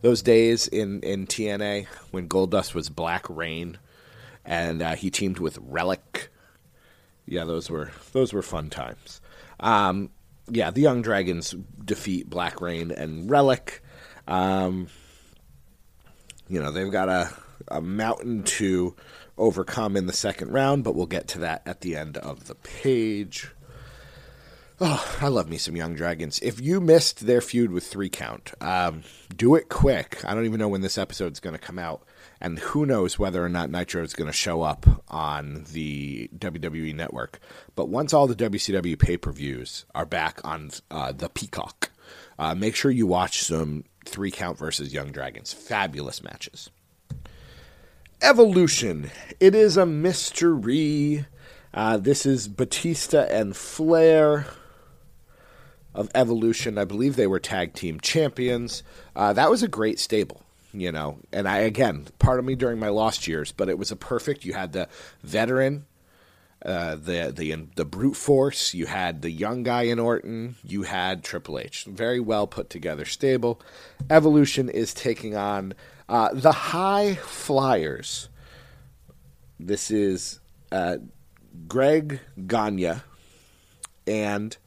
those 0.01 0.21
days 0.21 0.67
in 0.67 1.01
in 1.01 1.27
TNA 1.27 1.87
when 2.11 2.27
Goldust 2.27 2.73
was 2.73 2.89
Black 2.89 3.25
Rain, 3.29 3.77
and 4.45 4.81
uh, 4.81 4.95
he 4.95 5.09
teamed 5.09 5.39
with 5.39 5.57
Relic. 5.61 6.29
Yeah, 7.25 7.45
those 7.45 7.69
were 7.69 7.91
those 8.13 8.33
were 8.33 8.41
fun 8.41 8.69
times. 8.69 9.21
Um, 9.59 10.09
yeah, 10.49 10.71
the 10.71 10.81
Young 10.81 11.01
Dragons 11.01 11.55
defeat 11.83 12.29
Black 12.29 12.61
Rain 12.61 12.91
and 12.91 13.29
Relic. 13.29 13.83
Um, 14.27 14.87
you 16.47 16.61
know, 16.61 16.71
they've 16.71 16.91
got 16.91 17.09
a, 17.09 17.31
a 17.67 17.81
mountain 17.81 18.43
to 18.43 18.95
overcome 19.37 19.95
in 19.95 20.07
the 20.07 20.13
second 20.13 20.51
round, 20.51 20.83
but 20.83 20.95
we'll 20.95 21.05
get 21.05 21.27
to 21.29 21.39
that 21.39 21.61
at 21.65 21.81
the 21.81 21.95
end 21.95 22.17
of 22.17 22.47
the 22.47 22.55
page. 22.55 23.49
Oh, 24.81 25.17
I 25.19 25.27
love 25.27 25.49
me 25.49 25.57
some 25.57 25.75
Young 25.75 25.93
Dragons. 25.93 26.39
If 26.39 26.61
you 26.61 26.79
missed 26.79 27.25
their 27.25 27.41
feud 27.41 27.69
with 27.71 27.85
Three 27.85 28.07
Count, 28.07 28.53
um, 28.61 29.03
do 29.35 29.55
it 29.55 29.67
quick. 29.67 30.23
I 30.23 30.33
don't 30.33 30.45
even 30.45 30.57
know 30.57 30.69
when 30.69 30.79
this 30.79 30.97
episode 30.97 31.33
is 31.33 31.41
going 31.41 31.53
to 31.53 31.61
come 31.61 31.77
out, 31.77 32.01
and 32.39 32.59
who 32.59 32.85
knows 32.85 33.19
whether 33.19 33.43
or 33.43 33.49
not 33.49 33.69
Nitro 33.69 34.03
is 34.03 34.13
going 34.13 34.29
to 34.29 34.33
show 34.33 34.61
up 34.61 35.03
on 35.09 35.65
the 35.73 36.29
WWE 36.37 36.95
network. 36.95 37.39
But 37.75 37.89
once 37.89 38.13
all 38.13 38.25
the 38.25 38.35
WCW 38.35 38.97
pay 38.97 39.17
per 39.17 39.33
views 39.33 39.85
are 39.93 40.05
back 40.05 40.39
on 40.45 40.71
uh, 40.89 41.11
the 41.11 41.27
Peacock, 41.27 41.91
uh, 42.37 42.55
make 42.55 42.73
sure 42.73 42.89
you 42.89 43.05
watch 43.05 43.43
some 43.43 43.83
Three 44.05 44.31
Count 44.31 44.57
versus 44.57 44.93
Young 44.93 45.11
Dragons. 45.11 45.51
Fabulous 45.51 46.23
matches. 46.23 46.69
Evolution. 48.21 49.11
It 49.41 49.53
is 49.55 49.75
a 49.75 49.85
mystery. 49.85 51.25
Uh, 51.73 51.97
this 51.97 52.25
is 52.25 52.47
Batista 52.47 53.23
and 53.29 53.57
Flair 53.57 54.47
of 55.93 56.09
Evolution. 56.15 56.77
I 56.77 56.85
believe 56.85 57.15
they 57.15 57.27
were 57.27 57.39
tag 57.39 57.73
team 57.73 57.99
champions. 57.99 58.83
Uh, 59.15 59.33
that 59.33 59.49
was 59.49 59.63
a 59.63 59.67
great 59.67 59.99
stable, 59.99 60.43
you 60.73 60.91
know. 60.91 61.19
And 61.31 61.47
I, 61.47 61.59
again, 61.59 62.07
part 62.19 62.39
of 62.39 62.45
me 62.45 62.55
during 62.55 62.79
my 62.79 62.89
lost 62.89 63.27
years, 63.27 63.51
but 63.51 63.69
it 63.69 63.77
was 63.77 63.91
a 63.91 63.95
perfect. 63.95 64.45
You 64.45 64.53
had 64.53 64.73
the 64.73 64.87
veteran 65.23 65.85
uh, 66.63 66.95
the 66.95 67.31
the 67.35 67.55
the 67.75 67.85
brute 67.85 68.15
force. 68.17 68.73
You 68.73 68.85
had 68.85 69.21
the 69.21 69.31
young 69.31 69.63
guy 69.63 69.83
in 69.83 69.99
Orton. 69.99 70.55
You 70.63 70.83
had 70.83 71.23
Triple 71.23 71.59
H. 71.59 71.85
Very 71.85 72.19
well 72.19 72.47
put 72.47 72.69
together 72.69 73.05
stable. 73.05 73.61
Evolution 74.09 74.69
is 74.69 74.93
taking 74.93 75.35
on 75.35 75.73
uh, 76.09 76.33
the 76.33 76.51
High 76.51 77.15
Flyers. 77.15 78.29
This 79.57 79.89
is 79.89 80.39
uh, 80.71 80.97
Greg 81.67 82.19
Gagne 82.45 82.95
and 84.05 84.57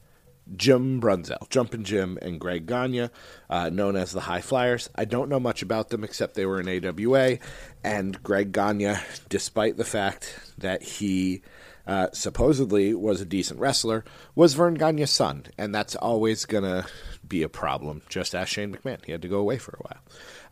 Jim 0.56 1.00
Brunzell, 1.00 1.48
Jumpin' 1.48 1.84
Jim, 1.84 2.18
and 2.20 2.40
Greg 2.40 2.66
Gagne, 2.66 3.08
uh, 3.48 3.70
known 3.70 3.96
as 3.96 4.12
the 4.12 4.20
High 4.20 4.40
Flyers. 4.40 4.90
I 4.94 5.04
don't 5.04 5.28
know 5.28 5.40
much 5.40 5.62
about 5.62 5.88
them 5.90 6.04
except 6.04 6.34
they 6.34 6.46
were 6.46 6.60
in 6.60 6.68
AWA, 6.68 7.38
and 7.84 8.22
Greg 8.22 8.52
Gagne, 8.52 8.96
despite 9.28 9.76
the 9.76 9.84
fact 9.84 10.38
that 10.58 10.82
he 10.82 11.42
uh, 11.86 12.08
supposedly 12.12 12.94
was 12.94 13.20
a 13.20 13.24
decent 13.24 13.60
wrestler, 13.60 14.04
was 14.34 14.54
Verne 14.54 14.74
Gagne's 14.74 15.10
son, 15.10 15.46
and 15.58 15.74
that's 15.74 15.96
always 15.96 16.44
going 16.44 16.64
to 16.64 16.86
be 17.26 17.42
a 17.42 17.48
problem. 17.48 18.02
Just 18.08 18.34
ask 18.34 18.48
Shane 18.48 18.74
McMahon. 18.74 19.04
He 19.04 19.12
had 19.12 19.22
to 19.22 19.28
go 19.28 19.38
away 19.38 19.58
for 19.58 19.72
a 19.72 19.82
while. 19.82 20.02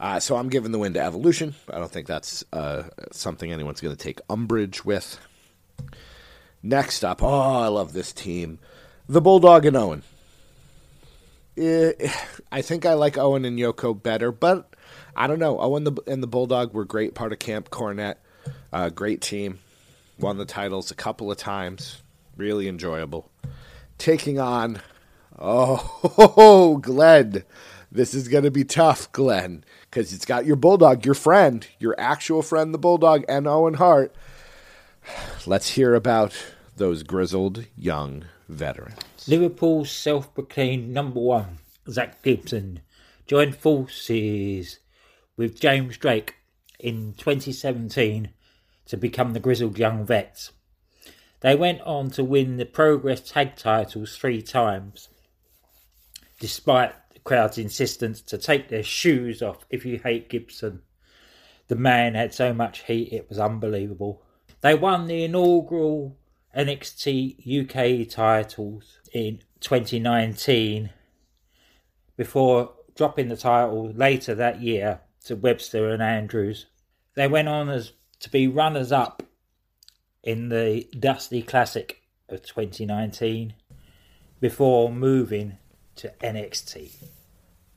Uh, 0.01 0.21
so 0.21 0.37
I'm 0.37 0.49
giving 0.49 0.73
the 0.73 0.79
win 0.79 0.95
to 0.95 1.01
Evolution. 1.01 1.55
I 1.69 1.79
don't 1.79 1.91
think 1.91 2.07
that's 2.07 2.45
uh, 2.53 2.85
something 3.13 3.53
anyone's 3.53 3.81
going 3.81 3.95
to 3.95 4.03
take 4.03 4.21
umbrage 4.31 4.85
with. 4.85 5.19
Next 6.63 7.05
up, 7.05 7.23
oh, 7.23 7.63
I 7.63 7.69
love 7.69 7.93
this 7.93 8.13
team. 8.13 8.59
The 9.11 9.21
Bulldog 9.21 9.67
and 9.67 9.77
Owen. 9.77 10.05
Eh, 11.57 11.95
I 12.53 12.63
think 12.63 12.87
I 12.87 12.95
like 12.95 13.19
Owen 13.19 13.45
and 13.45 13.59
Yoko 13.59 14.01
better, 14.01 14.31
but 14.31 14.73
I 15.17 15.27
don't 15.27 15.41
know. 15.41 15.59
Owen 15.59 15.97
and 16.07 16.23
the 16.23 16.29
Bulldog 16.29 16.73
were 16.73 16.85
great 16.85 17.13
part 17.17 17.33
of 17.33 17.41
Camp 17.41 17.71
Cornette. 17.71 18.19
Uh, 18.73 18.89
great 18.89 19.21
team. 19.21 19.59
Won 20.21 20.39
the 20.39 20.45
titles 20.45 20.93
a 20.93 20.95
couple 20.95 21.29
of 21.29 21.37
times. 21.37 22.03
Really 22.37 22.69
enjoyable. 22.69 23.29
Taking 23.99 24.39
on, 24.39 24.81
oh, 25.37 26.79
Glenn. 26.81 27.43
This 27.91 28.15
is 28.15 28.29
going 28.29 28.45
to 28.45 28.53
be 28.53 28.63
tough, 28.63 29.11
Glenn, 29.11 29.65
because 29.91 30.13
it's 30.13 30.25
got 30.25 30.47
your 30.47 30.55
Bulldog, 30.55 31.05
your 31.05 31.17
friend, 31.17 31.67
your 31.81 31.97
actual 31.99 32.43
friend, 32.43 32.73
the 32.73 32.79
Bulldog, 32.79 33.25
and 33.29 33.49
Owen 33.49 33.75
Hart. 33.75 34.15
Let's 35.47 35.71
hear 35.71 35.97
about 35.97 36.33
those 36.77 37.03
grizzled 37.03 37.67
young 37.77 38.27
veterans. 38.51 39.29
Liverpool's 39.29 39.91
self 39.91 40.33
proclaimed 40.35 40.89
number 40.91 41.21
one, 41.21 41.59
Zack 41.89 42.23
Gibson, 42.23 42.81
joined 43.27 43.57
forces 43.57 44.79
with 45.37 45.61
James 45.61 45.97
Drake 45.97 46.35
in 46.79 47.15
2017 47.15 48.31
to 48.87 48.97
become 48.97 49.33
the 49.33 49.41
grizzled 49.41 49.79
young 49.79 50.05
vets. 50.05 50.53
They 51.41 51.55
went 51.55 51.81
on 51.83 52.11
to 52.11 52.25
win 52.25 52.57
the 52.57 52.67
Progress 52.67 53.21
tag 53.21 53.57
titles 53.57 54.17
three 54.17 54.43
times, 54.43 55.09
despite 56.39 56.93
the 57.15 57.21
crowd's 57.21 57.57
insistence 57.57 58.21
to 58.23 58.37
take 58.37 58.69
their 58.69 58.83
shoes 58.83 59.43
off 59.43 59.65
if 59.71 59.87
you 59.87 59.99
hate 59.99 60.29
Gibson. 60.29 60.83
The 61.69 61.77
man 61.77 62.15
had 62.15 62.35
so 62.35 62.53
much 62.53 62.85
heat 62.85 63.13
it 63.13 63.29
was 63.29 63.39
unbelievable. 63.39 64.23
They 64.61 64.75
won 64.75 65.07
the 65.07 65.25
inaugural 65.25 66.19
NXT 66.57 68.05
UK 68.05 68.09
titles 68.09 68.99
in 69.13 69.41
2019 69.61 70.91
before 72.17 72.73
dropping 72.97 73.29
the 73.29 73.37
title 73.37 73.91
later 73.93 74.35
that 74.35 74.61
year 74.61 75.01
to 75.25 75.37
Webster 75.37 75.91
and 75.91 76.03
Andrews. 76.03 76.67
They 77.15 77.29
went 77.29 77.49
on 77.49 77.69
as 77.69 77.93
to 78.21 78.31
be 78.31 78.49
runners 78.49 78.93
up 78.93 79.23
in 80.23 80.49
the 80.49 80.87
Dusty 80.99 81.43
Classic 81.43 82.03
of 82.29 82.43
2019 82.43 83.55
before 84.41 84.93
moving 84.93 85.59
to 85.97 86.13
NXT. 86.21 86.93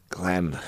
Glenn, 0.10 0.60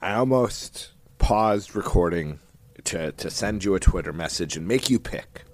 I 0.00 0.14
almost 0.14 0.90
paused 1.18 1.74
recording 1.74 2.38
to, 2.84 3.12
to 3.12 3.30
send 3.30 3.64
you 3.64 3.74
a 3.74 3.80
Twitter 3.80 4.12
message 4.12 4.56
and 4.56 4.66
make 4.66 4.90
you 4.90 4.98
pick. 4.98 5.44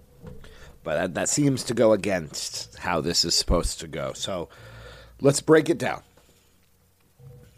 But 0.87 1.15
that, 1.15 1.29
seems 1.29 1.65
to 1.65 1.75
go 1.75 1.93
against 1.93 2.79
how 2.79 3.01
this 3.01 3.25
is 3.25 3.35
supposed 3.35 3.81
to 3.81 3.89
go. 3.89 4.13
So 4.13 4.49
let's 5.21 5.41
break 5.41 5.69
it 5.69 5.79
down. 5.79 6.03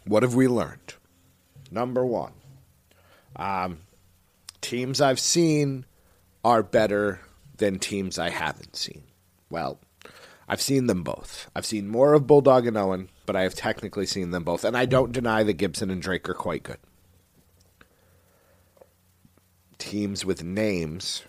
What 0.05 0.23
have 0.23 0.33
we 0.33 0.47
learned? 0.47 0.95
Number 1.69 2.03
one, 2.03 2.31
um, 3.35 3.81
teams 4.61 4.99
I've 4.99 5.19
seen 5.19 5.85
are 6.43 6.63
better 6.63 7.21
than 7.57 7.77
teams 7.77 8.17
I 8.17 8.31
haven't 8.31 8.75
seen. 8.75 9.03
Well, 9.51 9.79
I've 10.47 10.59
seen 10.59 10.87
them 10.87 11.03
both. 11.03 11.51
I've 11.55 11.67
seen 11.67 11.87
more 11.87 12.13
of 12.13 12.25
Bulldog 12.25 12.65
and 12.65 12.77
Owen, 12.77 13.09
but 13.27 13.35
I 13.35 13.43
have 13.43 13.53
technically 13.53 14.07
seen 14.07 14.31
them 14.31 14.43
both. 14.43 14.63
And 14.63 14.75
I 14.75 14.85
don't 14.85 15.11
deny 15.11 15.43
that 15.43 15.53
Gibson 15.53 15.91
and 15.91 16.01
Drake 16.01 16.27
are 16.27 16.33
quite 16.33 16.63
good. 16.63 16.79
Teams 19.77 20.25
with 20.25 20.43
names 20.43 21.21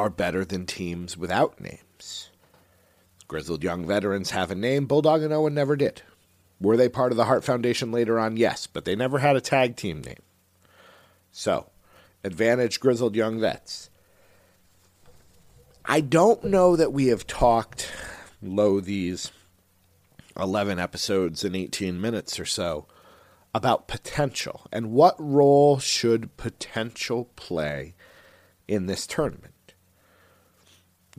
are 0.00 0.08
better 0.08 0.46
than 0.46 0.64
teams 0.64 1.18
without 1.18 1.60
names. 1.60 2.30
Grizzled 3.28 3.62
young 3.62 3.86
veterans 3.86 4.30
have 4.30 4.50
a 4.50 4.54
name. 4.54 4.86
Bulldog 4.86 5.22
and 5.22 5.30
Owen 5.30 5.52
never 5.52 5.76
did. 5.76 6.00
Were 6.58 6.78
they 6.78 6.88
part 6.88 7.12
of 7.12 7.18
the 7.18 7.26
Hart 7.26 7.44
Foundation 7.44 7.92
later 7.92 8.18
on? 8.18 8.38
Yes, 8.38 8.66
but 8.66 8.86
they 8.86 8.96
never 8.96 9.18
had 9.18 9.36
a 9.36 9.42
tag 9.42 9.76
team 9.76 10.00
name. 10.00 10.22
So, 11.30 11.68
advantage 12.24 12.80
grizzled 12.80 13.14
young 13.14 13.38
vets. 13.38 13.90
I 15.84 16.00
don't 16.00 16.44
know 16.44 16.76
that 16.76 16.94
we 16.94 17.08
have 17.08 17.26
talked 17.26 17.92
low 18.40 18.80
these 18.80 19.30
11 20.34 20.78
episodes 20.78 21.44
in 21.44 21.54
18 21.54 22.00
minutes 22.00 22.40
or 22.40 22.46
so 22.46 22.86
about 23.54 23.86
potential 23.86 24.62
and 24.72 24.92
what 24.92 25.14
role 25.18 25.78
should 25.78 26.38
potential 26.38 27.28
play 27.36 27.94
in 28.66 28.86
this 28.86 29.06
tournament 29.06 29.52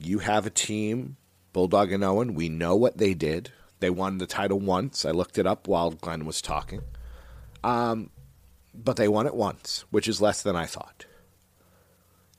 you 0.04 0.20
have 0.20 0.46
a 0.46 0.52
team, 0.52 1.18
Bulldog 1.54 1.92
and 1.92 2.04
Owen. 2.04 2.34
We 2.34 2.50
know 2.50 2.76
what 2.76 2.98
they 2.98 3.14
did. 3.14 3.52
They 3.80 3.90
won 3.90 4.18
the 4.18 4.28
title 4.28 4.60
once. 4.60 5.06
I 5.06 5.12
looked 5.12 5.38
it 5.38 5.48
up 5.48 5.68
while 5.68 5.92
Glenn 5.92 6.26
was 6.26 6.42
talking. 6.42 6.82
Um, 7.64 8.10
but 8.74 8.96
they 8.96 9.08
won 9.08 9.28
it 9.28 9.36
once, 9.36 9.86
which 9.90 10.08
is 10.08 10.22
less 10.22 10.42
than 10.42 10.56
I 10.56 10.66
thought. 10.66 11.06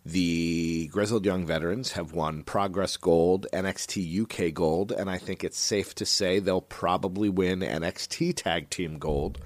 The 0.04 0.88
Grizzled 0.88 1.24
Young 1.24 1.46
Veterans 1.46 1.92
have 1.92 2.12
won 2.12 2.42
Progress 2.42 2.96
Gold, 2.96 3.46
NXT 3.52 4.22
UK 4.22 4.52
Gold, 4.52 4.90
and 4.90 5.08
I 5.08 5.16
think 5.16 5.44
it's 5.44 5.58
safe 5.58 5.94
to 5.96 6.04
say 6.04 6.38
they'll 6.40 6.60
probably 6.60 7.28
win 7.28 7.60
NXT 7.60 8.34
Tag 8.36 8.68
Team 8.68 8.98
Gold. 8.98 9.38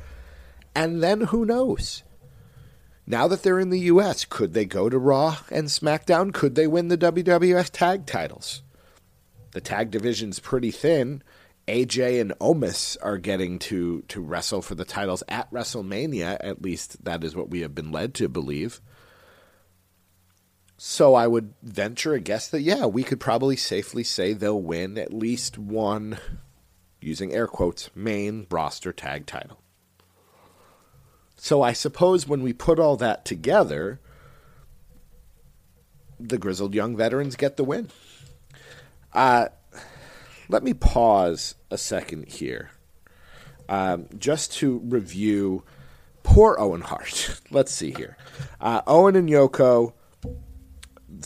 And 0.75 1.03
then 1.03 1.23
who 1.23 1.45
knows? 1.45 2.03
Now 3.07 3.29
that 3.29 3.43
they're 3.43 3.61
in 3.61 3.71
the 3.71 3.81
U.S., 3.81 4.25
could 4.25 4.53
they 4.53 4.65
go 4.65 4.89
to 4.89 4.99
Raw 4.99 5.39
and 5.51 5.69
SmackDown? 5.69 6.35
Could 6.35 6.57
they 6.57 6.67
win 6.67 6.89
the 6.89 6.99
WWF 6.99 7.71
tag 7.71 8.05
titles? 8.05 8.63
The 9.53 9.61
tag 9.61 9.91
division's 9.93 10.41
pretty 10.41 10.73
thin. 10.73 11.23
AJ 11.69 12.21
and 12.21 12.33
Omos 12.41 12.97
are 13.03 13.19
getting 13.19 13.59
to, 13.61 14.03
to 14.09 14.21
wrestle 14.21 14.63
for 14.63 14.75
the 14.75 14.85
titles 14.85 15.23
at 15.29 15.51
WrestleMania. 15.53 16.37
At 16.41 16.63
least 16.63 17.05
that 17.05 17.23
is 17.23 17.37
what 17.37 17.51
we 17.51 17.61
have 17.61 17.75
been 17.75 17.93
led 17.93 18.13
to 18.15 18.29
believe. 18.29 18.81
So 20.77 21.15
I 21.15 21.27
would 21.27 21.55
venture 21.63 22.13
a 22.13 22.21
guess 22.21 22.49
that, 22.49 22.61
yeah, 22.61 22.87
we 22.87 23.03
could 23.03 23.21
probably 23.21 23.57
safely 23.57 24.05
say 24.05 24.33
they'll 24.33 24.61
win 24.61 24.99
at 24.99 25.13
least 25.13 25.57
one, 25.57 26.19
using 27.01 27.33
air 27.33 27.47
quotes, 27.47 27.89
main 27.95 28.47
roster 28.51 28.93
tag 28.93 29.27
title. 29.27 29.63
So 31.37 31.63
I 31.63 31.73
suppose 31.73 32.27
when 32.27 32.43
we 32.43 32.53
put 32.53 32.79
all 32.79 32.97
that 32.97 33.25
together, 33.25 34.01
the 36.19 36.39
grizzled 36.39 36.75
young 36.75 36.97
veterans 36.97 37.37
get 37.37 37.57
the 37.57 37.65
win. 37.65 37.89
Uh, 39.13 39.49
let 40.49 40.63
me 40.63 40.75
pause 40.75 41.55
a 41.71 41.79
second 41.79 42.29
here 42.29 42.71
um, 43.69 44.07
just 44.19 44.53
to 44.55 44.79
review 44.85 45.63
poor 46.23 46.57
Owen 46.59 46.83
Hart. 46.83 47.41
Let's 47.51 47.73
see 47.73 47.93
here. 47.93 48.17
Uh, 48.61 48.83
Owen 48.87 49.17
and 49.17 49.29
Yoko, 49.29 49.93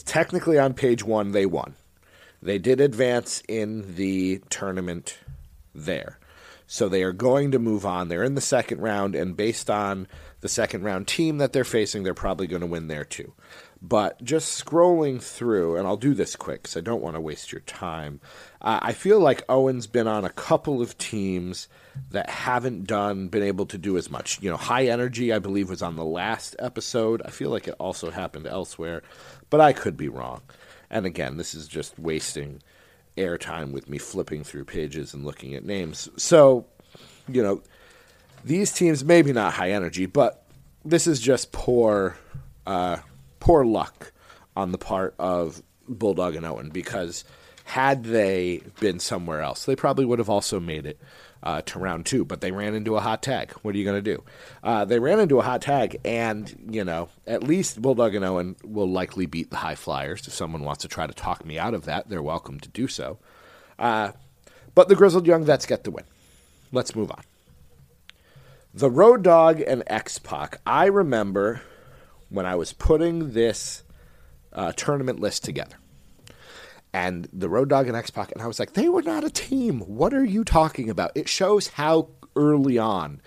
technically 0.05 0.59
on 0.59 0.75
page 0.75 1.03
one, 1.05 1.33
they 1.33 1.47
won. 1.47 1.75
They 2.43 2.59
did 2.59 2.81
advance 2.81 3.43
in 3.49 3.97
the 3.97 4.41
tournament 4.49 5.19
there. 5.75 6.20
So 6.73 6.89
they 6.89 7.03
are 7.03 7.13
going 7.13 7.51
to 7.51 7.59
move 7.59 7.85
on. 7.85 8.07
They're 8.07 8.23
in 8.23 8.37
the 8.37 8.41
second 8.41 8.81
round, 8.81 9.17
and 9.17 9.37
based 9.37 9.69
on 9.69 10.07
the 10.41 10.49
second 10.49 10.85
round 10.85 11.09
team 11.09 11.39
that 11.39 11.53
they're 11.53 11.65
facing, 11.65 12.05
they're 12.05 12.15
probably 12.15 12.47
going 12.47 12.61
to 12.61 12.67
win 12.69 12.87
there 12.87 13.05
too. 13.05 13.33
But 13.83 14.23
just 14.23 14.65
scrolling 14.65 15.21
through, 15.21 15.77
and 15.77 15.85
I'll 15.85 15.97
do 15.97 16.15
this 16.15 16.37
quick 16.37 16.63
because 16.63 16.77
I 16.77 16.81
don't 16.81 17.03
want 17.03 17.17
to 17.17 17.21
waste 17.21 17.51
your 17.51 17.63
time. 17.63 18.21
Uh, 18.63 18.79
I 18.81 18.93
feel 18.93 19.19
like 19.19 19.43
Owen's 19.49 19.89
been 19.89 20.07
on 20.07 20.25
a 20.25 20.31
couple 20.31 20.81
of 20.81 20.97
teams 20.97 21.67
that 22.13 22.31
haven't 22.31 22.87
done 22.87 23.27
been 23.27 23.43
able 23.43 23.67
to 23.67 23.77
do 23.77 23.97
as 23.97 24.09
much. 24.09 24.41
You 24.41 24.51
know, 24.51 24.57
High 24.57 24.87
Energy, 24.87 25.33
I 25.33 25.41
believe, 25.41 25.69
was 25.69 25.83
on 25.83 25.97
the 25.97 26.05
last 26.05 26.55
episode. 26.61 27.21
I 27.25 27.31
feel 27.31 27.51
like 27.51 27.67
it 27.67 27.75
also 27.81 28.13
happened 28.13 28.47
elsewhere, 28.47 29.03
but 29.51 29.61
I 29.61 29.73
could 29.73 29.97
be 29.97 30.09
wrong. 30.09 30.43
And 30.89 31.05
again, 31.05 31.37
this 31.37 31.53
is 31.53 31.67
just 31.67 31.99
wasting 31.99 32.63
airtime 33.17 33.73
with 33.73 33.89
me 33.89 33.99
flipping 33.99 34.45
through 34.45 34.65
pages 34.65 35.15
and 35.15 35.25
looking 35.25 35.55
at 35.55 35.65
names. 35.65 36.09
So, 36.17 36.67
you 37.29 37.43
know, 37.43 37.63
these 38.45 38.73
teams 38.73 39.05
maybe 39.05 39.33
not 39.33 39.53
high 39.53 39.71
energy, 39.71 40.07
but 40.07 40.45
this 40.85 41.07
is 41.07 41.21
just 41.21 41.53
poor, 41.53 42.17
uh, 42.67 42.99
poor 43.39 43.65
luck 43.65 44.13
on 44.57 44.73
the 44.73 44.79
part 44.79 45.15
of 45.19 45.63
Bulldog 45.89 46.37
and 46.37 46.47
Owen 46.47 46.71
because 46.71 47.25
had 47.65 48.05
they 48.05 48.63
been 48.81 48.99
somewhere 48.99 49.41
else, 49.41 49.65
they 49.65 49.77
probably 49.77 50.05
would 50.05 50.19
have 50.19 50.31
also 50.31 50.59
made 50.59 50.87
it 50.87 51.01
uh, 51.43 51.63
to 51.63 51.79
round 51.79 52.07
two. 52.07 52.25
But 52.25 52.41
they 52.41 52.51
ran 52.51 52.75
into 52.75 52.97
a 52.97 53.01
hot 53.01 53.23
tag. 53.23 53.53
What 53.63 53.75
are 53.75 53.79
you 53.79 53.85
going 53.85 54.03
to 54.03 54.17
do? 54.17 54.23
Uh, 54.63 54.85
they 54.85 54.99
ran 54.99 55.21
into 55.21 55.39
a 55.39 55.43
hot 55.43 55.63
tag, 55.63 55.99
and 56.05 56.69
you 56.71 56.85
know 56.85 57.09
at 57.27 57.43
least 57.43 57.81
Bulldog 57.81 58.15
and 58.15 58.25
Owen 58.25 58.57
will 58.65 58.89
likely 58.89 59.27
beat 59.27 59.51
the 59.51 59.59
High 59.59 59.75
Flyers. 59.75 60.27
If 60.27 60.35
someone 60.35 60.65
wants 60.65 60.83
to 60.83 60.89
try 60.89 61.07
to 61.07 61.15
talk 61.15 61.45
me 61.45 61.59
out 61.59 61.75
of 61.75 61.85
that, 61.85 62.09
they're 62.09 62.23
welcome 62.23 62.61
to 62.61 62.69
do 62.69 62.89
so. 62.89 63.19
Uh, 63.79 64.13
but 64.75 64.89
the 64.89 64.97
Grizzled 64.97 65.27
Young 65.27 65.45
Vets 65.45 65.67
get 65.67 65.85
the 65.85 65.91
win. 65.91 66.05
Let's 66.73 66.95
move 66.95 67.11
on. 67.11 67.23
The 68.73 68.91
Road 68.91 69.23
Dog 69.23 69.61
and 69.61 69.83
X 69.89 70.19
Pac. 70.19 70.61
I 70.65 70.87
remember 70.87 71.63
when 72.29 72.47
I 72.47 72.55
was 72.55 72.73
putting 72.73 73.33
this 73.33 73.83
uh, 74.53 74.73
tournament 74.73 75.19
list 75.19 75.45
together 75.45 75.77
and 76.93 77.29
the 77.33 77.49
Road 77.49 77.69
Dog 77.69 77.87
and 77.87 77.97
X 77.97 78.11
Pac, 78.11 78.33
and 78.33 78.43
I 78.43 78.47
was 78.47 78.59
like, 78.59 78.73
they 78.73 78.89
were 78.89 79.03
not 79.03 79.25
a 79.25 79.31
team. 79.31 79.81
What 79.81 80.13
are 80.13 80.25
you 80.25 80.45
talking 80.45 80.91
about? 80.91 81.13
It 81.15 81.29
shows 81.29 81.69
how 81.69 82.09
early 82.37 82.79
on 82.79 83.21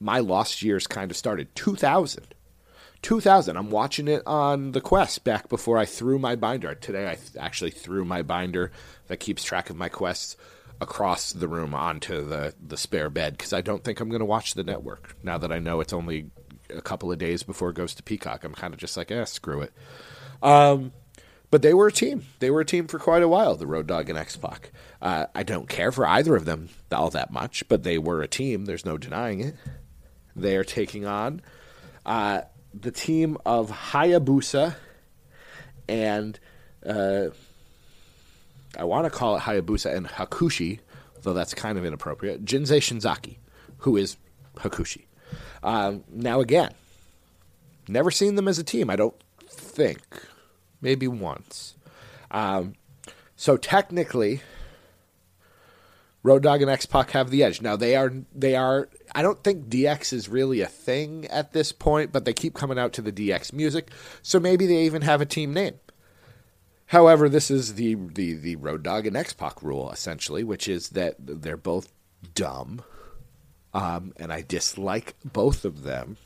my 0.00 0.20
lost 0.20 0.62
years 0.62 0.86
kind 0.86 1.10
of 1.10 1.16
started. 1.16 1.54
2000. 1.54 2.34
2000. 3.02 3.56
I'm 3.56 3.70
watching 3.70 4.08
it 4.08 4.22
on 4.26 4.72
the 4.72 4.80
Quest 4.80 5.24
back 5.24 5.48
before 5.48 5.78
I 5.78 5.84
threw 5.84 6.18
my 6.18 6.36
binder. 6.36 6.74
Today 6.74 7.06
I 7.06 7.14
th- 7.14 7.36
actually 7.38 7.70
threw 7.70 8.04
my 8.04 8.22
binder 8.22 8.72
that 9.06 9.18
keeps 9.18 9.44
track 9.44 9.70
of 9.70 9.76
my 9.76 9.88
quests 9.88 10.36
across 10.80 11.32
the 11.32 11.48
room 11.48 11.74
onto 11.74 12.24
the, 12.24 12.54
the 12.64 12.76
spare 12.76 13.10
bed 13.10 13.36
because 13.36 13.52
I 13.52 13.60
don't 13.60 13.82
think 13.82 14.00
I'm 14.00 14.08
going 14.08 14.20
to 14.20 14.26
watch 14.26 14.54
the 14.54 14.64
network 14.64 15.16
now 15.22 15.38
that 15.38 15.52
I 15.52 15.58
know 15.58 15.80
it's 15.80 15.92
only 15.92 16.30
a 16.70 16.80
couple 16.80 17.10
of 17.10 17.18
days 17.18 17.42
before 17.42 17.70
it 17.70 17.76
goes 17.76 17.94
to 17.94 18.02
Peacock. 18.02 18.44
I'm 18.44 18.54
kind 18.54 18.74
of 18.74 18.80
just 18.80 18.96
like, 18.96 19.10
eh, 19.10 19.24
screw 19.24 19.62
it. 19.62 19.72
Um, 20.42 20.92
but 21.50 21.62
they 21.62 21.74
were 21.74 21.86
a 21.86 21.92
team. 21.92 22.26
They 22.38 22.50
were 22.50 22.60
a 22.60 22.66
team 22.66 22.86
for 22.86 22.98
quite 22.98 23.22
a 23.22 23.28
while, 23.28 23.56
the 23.56 23.66
Road 23.66 23.86
Dog 23.86 24.08
and 24.08 24.18
X 24.18 24.36
Pac. 24.36 24.70
Uh, 25.00 25.26
I 25.34 25.42
don't 25.42 25.68
care 25.68 25.92
for 25.92 26.06
either 26.06 26.36
of 26.36 26.44
them 26.44 26.68
all 26.92 27.10
that 27.10 27.30
much, 27.30 27.66
but 27.68 27.82
they 27.82 27.98
were 27.98 28.22
a 28.22 28.28
team. 28.28 28.64
There's 28.64 28.84
no 28.84 28.98
denying 28.98 29.40
it. 29.40 29.54
They 30.36 30.56
are 30.56 30.64
taking 30.64 31.06
on 31.06 31.42
uh, 32.06 32.42
the 32.74 32.90
team 32.90 33.38
of 33.44 33.70
Hayabusa 33.70 34.76
and 35.88 36.38
uh, 36.86 37.28
I 38.78 38.84
want 38.84 39.04
to 39.04 39.10
call 39.10 39.36
it 39.36 39.40
Hayabusa 39.40 39.94
and 39.94 40.06
Hakushi, 40.06 40.80
though 41.22 41.32
that's 41.32 41.54
kind 41.54 41.78
of 41.78 41.84
inappropriate. 41.84 42.44
Jinsei 42.44 42.78
Shinzaki, 42.78 43.36
who 43.78 43.96
is 43.96 44.16
Hakushi. 44.56 45.06
Um, 45.62 46.04
now, 46.10 46.40
again, 46.40 46.72
never 47.88 48.10
seen 48.10 48.34
them 48.34 48.48
as 48.48 48.58
a 48.58 48.64
team, 48.64 48.90
I 48.90 48.96
don't 48.96 49.16
think 49.48 50.00
maybe 50.80 51.08
once. 51.08 51.74
Um, 52.30 52.74
so 53.36 53.56
technically, 53.56 54.42
Road 56.22 56.42
Dog 56.42 56.60
and 56.60 56.70
X 56.70 56.86
Pac 56.86 57.12
have 57.12 57.30
the 57.30 57.42
edge. 57.42 57.62
Now 57.62 57.76
they 57.76 57.96
are 57.96 58.12
they 58.34 58.56
are. 58.56 58.88
I 59.14 59.22
don't 59.22 59.42
think 59.42 59.68
DX 59.68 60.12
is 60.12 60.28
really 60.28 60.60
a 60.60 60.66
thing 60.66 61.26
at 61.26 61.52
this 61.52 61.72
point, 61.72 62.12
but 62.12 62.24
they 62.24 62.32
keep 62.32 62.54
coming 62.54 62.78
out 62.78 62.92
to 62.94 63.02
the 63.02 63.12
DX 63.12 63.52
music, 63.52 63.90
so 64.22 64.40
maybe 64.40 64.66
they 64.66 64.84
even 64.84 65.02
have 65.02 65.20
a 65.20 65.26
team 65.26 65.54
name. 65.54 65.74
However, 66.86 67.28
this 67.28 67.50
is 67.50 67.74
the 67.74 67.94
the 67.94 68.34
the 68.34 68.56
Road 68.56 68.82
Dog 68.82 69.06
and 69.06 69.16
X 69.16 69.32
Pac 69.32 69.62
rule 69.62 69.90
essentially, 69.90 70.42
which 70.42 70.68
is 70.68 70.90
that 70.90 71.14
they're 71.18 71.56
both 71.56 71.92
dumb, 72.34 72.82
um, 73.72 74.12
and 74.16 74.32
I 74.32 74.42
dislike 74.42 75.14
both 75.24 75.64
of 75.64 75.82
them, 75.82 76.16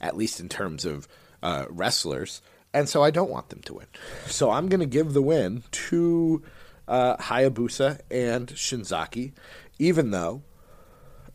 at 0.00 0.16
least 0.16 0.38
in 0.38 0.48
terms 0.48 0.84
of 0.84 1.08
uh, 1.42 1.66
wrestlers 1.68 2.40
and 2.72 2.88
so 2.88 3.02
I 3.02 3.10
don't 3.10 3.30
want 3.30 3.48
them 3.48 3.60
to 3.62 3.74
win. 3.74 3.86
So 4.26 4.50
I'm 4.50 4.68
going 4.68 4.80
to 4.80 4.86
give 4.86 5.12
the 5.12 5.22
win 5.22 5.62
to 5.70 6.42
uh, 6.86 7.16
Hayabusa 7.16 8.00
and 8.10 8.48
Shinzaki, 8.48 9.32
even 9.78 10.10
though 10.10 10.42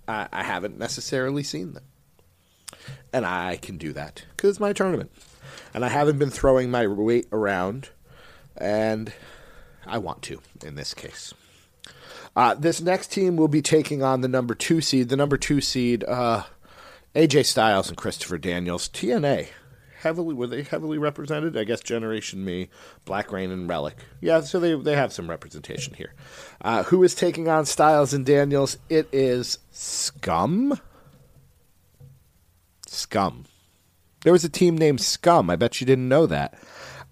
I, 0.08 0.28
I 0.32 0.44
haven't 0.44 0.78
necessarily 0.78 1.44
seen 1.44 1.74
them. 1.74 1.84
And 3.12 3.26
I 3.26 3.58
can 3.58 3.78
do 3.78 3.94
that 3.94 4.26
because 4.32 4.52
it's 4.52 4.60
my 4.60 4.74
tournament. 4.74 5.12
And 5.74 5.86
I 5.86 5.90
haven't 5.90 6.20
been 6.20 6.30
throwing 6.30 6.70
my 6.72 6.88
weight 6.88 7.28
around, 7.32 7.90
and 8.58 9.14
I 9.86 9.98
want 10.00 10.22
to 10.24 10.42
in 10.64 10.76
this 10.76 10.94
case. 10.94 11.34
Uh, 12.36 12.56
this 12.56 12.82
next 12.82 13.12
team 13.12 13.36
will 13.36 13.48
be 13.48 13.62
taking 13.62 14.02
on 14.02 14.22
the 14.22 14.28
number 14.28 14.56
two 14.56 14.82
seed. 14.82 15.10
The 15.10 15.16
number 15.16 15.38
two 15.38 15.62
seed, 15.62 16.04
uh, 16.06 16.44
AJ 17.16 17.46
Styles 17.46 17.90
and 17.90 17.98
Christopher 17.98 18.40
Daniels. 18.40 18.90
TNA 18.90 19.50
heavily 20.04 20.36
were 20.36 20.48
they 20.48 20.64
heavily 20.64 20.98
represented? 20.98 21.58
I 21.58 21.64
guess 21.64 21.82
Generation 21.82 22.46
Me, 22.46 22.70
Black 23.06 23.32
Rain, 23.32 23.50
and 23.52 23.68
Relic. 23.68 23.98
Yeah, 24.22 24.42
so 24.42 24.60
they 24.60 24.76
they 24.76 24.96
have 24.96 25.12
some 25.12 25.30
representation 25.30 25.94
here. 25.96 26.14
Uh, 26.62 26.84
who 26.84 27.04
is 27.04 27.16
taking 27.16 27.48
on 27.48 27.66
Styles 27.66 28.14
and 28.14 28.26
Daniels? 28.26 28.78
It 28.90 29.08
is 29.12 29.60
Scum. 29.72 30.80
Scum. 32.88 33.46
There 34.22 34.34
was 34.34 34.44
a 34.44 34.50
team 34.50 34.78
named 34.78 35.02
Scum. 35.02 35.50
I 35.50 35.56
bet 35.56 35.82
you 35.82 35.88
didn't 35.88 36.08
know 36.08 36.28
that. 36.28 36.58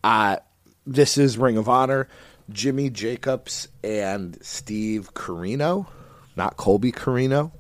Uh, 0.04 0.38
this 0.86 1.17
is 1.17 1.38
Ring 1.38 1.58
of 1.58 1.67
Honor. 1.67 2.08
Jimmy 2.49 2.89
Jacobs 2.89 3.69
and 3.84 4.38
Steve 4.43 5.13
Corino, 5.13 5.88
not 6.36 6.58
Colby 6.58 6.91
Corino. 6.91 7.51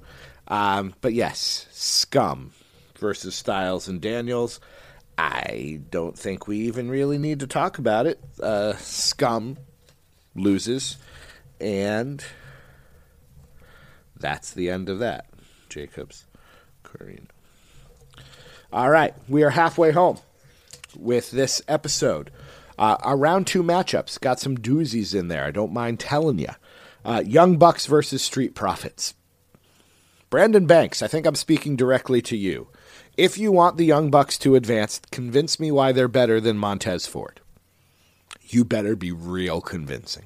Um, 0.47 0.93
but 0.99 1.13
yes, 1.13 1.67
Scum 1.71 2.51
versus 2.97 3.35
Styles 3.35 3.87
and 3.87 4.01
Daniels. 4.01 4.59
I 5.21 5.81
don't 5.91 6.17
think 6.17 6.47
we 6.47 6.61
even 6.61 6.89
really 6.89 7.19
need 7.19 7.41
to 7.41 7.47
talk 7.47 7.77
about 7.77 8.07
it. 8.07 8.19
Uh, 8.41 8.73
Scum 8.77 9.57
loses, 10.33 10.97
and 11.59 12.25
that's 14.17 14.51
the 14.51 14.71
end 14.71 14.89
of 14.89 14.97
that. 14.97 15.27
Jacobs, 15.69 16.25
Corino. 16.83 17.27
All 18.73 18.89
right, 18.89 19.13
we 19.29 19.43
are 19.43 19.51
halfway 19.51 19.91
home 19.91 20.17
with 20.97 21.29
this 21.29 21.61
episode. 21.67 22.31
Uh, 22.79 22.97
our 23.01 23.15
round 23.15 23.45
two 23.45 23.61
matchups 23.61 24.19
got 24.19 24.39
some 24.39 24.57
doozies 24.57 25.13
in 25.13 25.27
there. 25.27 25.43
I 25.43 25.51
don't 25.51 25.71
mind 25.71 25.99
telling 25.99 26.39
you. 26.39 26.49
Uh, 27.05 27.21
Young 27.23 27.57
Bucks 27.57 27.85
versus 27.85 28.23
Street 28.23 28.55
Profits. 28.55 29.13
Brandon 30.31 30.65
Banks, 30.65 31.03
I 31.03 31.07
think 31.07 31.27
I'm 31.27 31.35
speaking 31.35 31.75
directly 31.75 32.23
to 32.23 32.35
you. 32.35 32.69
If 33.17 33.37
you 33.37 33.51
want 33.51 33.77
the 33.77 33.85
Young 33.85 34.09
Bucks 34.09 34.37
to 34.39 34.55
advance, 34.55 35.01
convince 35.11 35.59
me 35.59 35.71
why 35.71 35.91
they're 35.91 36.07
better 36.07 36.39
than 36.39 36.57
Montez 36.57 37.05
Ford. 37.05 37.41
You 38.47 38.63
better 38.63 38.95
be 38.95 39.11
real 39.11 39.61
convincing. 39.61 40.25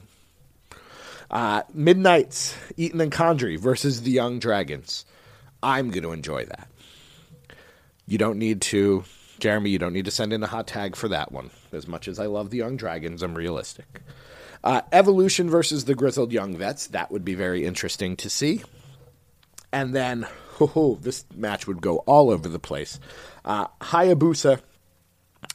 Uh, 1.32 1.64
Midnights, 1.74 2.56
Eaton 2.78 3.02
and 3.02 3.12
Condrey 3.12 3.60
versus 3.60 4.04
the 4.04 4.12
Young 4.12 4.40
Dragons. 4.40 5.06
I'm 5.64 5.90
going 5.90 6.04
to 6.04 6.12
enjoy 6.12 6.46
that. 6.46 6.68
You 8.08 8.20
don't 8.20 8.38
need 8.38 8.62
to, 8.62 9.04
Jeremy, 9.40 9.72
you 9.72 9.80
don't 9.80 9.94
need 9.94 10.06
to 10.06 10.12
send 10.12 10.32
in 10.32 10.44
a 10.44 10.48
hot 10.48 10.68
tag 10.68 10.96
for 10.96 11.08
that 11.08 11.32
one. 11.32 11.50
As 11.72 11.88
much 11.88 12.08
as 12.08 12.20
I 12.20 12.28
love 12.28 12.52
the 12.52 12.58
Young 12.58 12.78
Dragons, 12.78 13.24
I'm 13.24 13.34
realistic. 13.34 14.02
Uh, 14.64 14.82
Evolution 14.92 15.50
versus 15.50 15.86
the 15.86 15.96
Grizzled 15.96 16.32
Young 16.32 16.56
Vets. 16.56 16.88
That 16.88 17.12
would 17.12 17.26
be 17.26 17.34
very 17.34 17.66
interesting 17.66 18.16
to 18.18 18.30
see. 18.30 18.64
And 19.74 19.94
then, 19.94 20.28
oh, 20.60 20.98
this 21.02 21.26
match 21.36 21.68
would 21.68 21.82
go 21.82 21.98
all 22.00 22.30
over 22.30 22.48
the 22.50 22.60
place. 22.60 23.00
Uh, 23.44 23.68
Hayabusa 23.82 24.62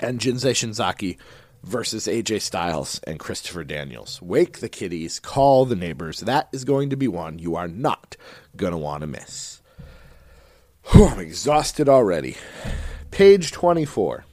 and 0.00 0.20
Jinsei 0.20 0.52
Shinzaki 0.52 1.16
versus 1.62 2.06
AJ 2.06 2.40
Styles 2.40 3.00
and 3.06 3.18
Christopher 3.18 3.64
Daniels. 3.64 4.20
Wake 4.22 4.60
the 4.60 4.68
kiddies, 4.68 5.20
call 5.20 5.64
the 5.64 5.76
neighbors. 5.76 6.20
That 6.20 6.48
is 6.52 6.64
going 6.64 6.90
to 6.90 6.96
be 6.96 7.08
one 7.08 7.38
you 7.38 7.56
are 7.56 7.68
not 7.68 8.16
going 8.56 8.72
to 8.72 8.78
want 8.78 9.02
to 9.02 9.06
miss. 9.06 9.60
Whew, 10.86 11.06
I'm 11.06 11.20
exhausted 11.20 11.88
already. 11.88 12.36
Page 13.10 13.52
24. 13.52 14.24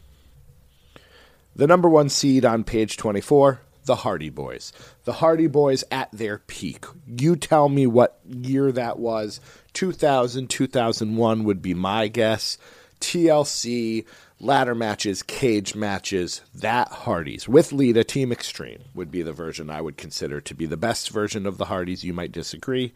The 1.55 1.67
number 1.67 1.89
one 1.89 2.09
seed 2.09 2.45
on 2.45 2.63
page 2.63 2.97
24 2.97 3.61
the 3.87 3.95
Hardy 3.95 4.29
Boys. 4.29 4.71
The 5.05 5.13
Hardy 5.13 5.47
Boys 5.47 5.83
at 5.89 6.11
their 6.11 6.37
peak. 6.37 6.85
You 7.07 7.35
tell 7.35 7.69
me 7.69 7.87
what 7.87 8.19
year 8.25 8.71
that 8.73 8.99
was. 8.99 9.41
2000, 9.77 10.49
2001 10.49 11.43
would 11.43 11.61
be 11.61 11.75
my 11.75 12.07
guess. 12.07 12.57
TLC, 12.99 14.07
ladder 14.39 14.73
matches, 14.73 15.21
cage 15.21 15.75
matches, 15.75 16.41
that 16.55 16.87
Hardys 16.87 17.47
with 17.47 17.71
Lita 17.71 18.03
Team 18.03 18.31
Extreme 18.31 18.85
would 18.95 19.11
be 19.11 19.21
the 19.21 19.33
version 19.33 19.69
I 19.69 19.81
would 19.81 19.95
consider 19.95 20.41
to 20.41 20.55
be 20.55 20.65
the 20.65 20.77
best 20.77 21.11
version 21.11 21.45
of 21.45 21.59
the 21.59 21.65
Hardys. 21.65 22.03
You 22.03 22.11
might 22.11 22.31
disagree. 22.31 22.91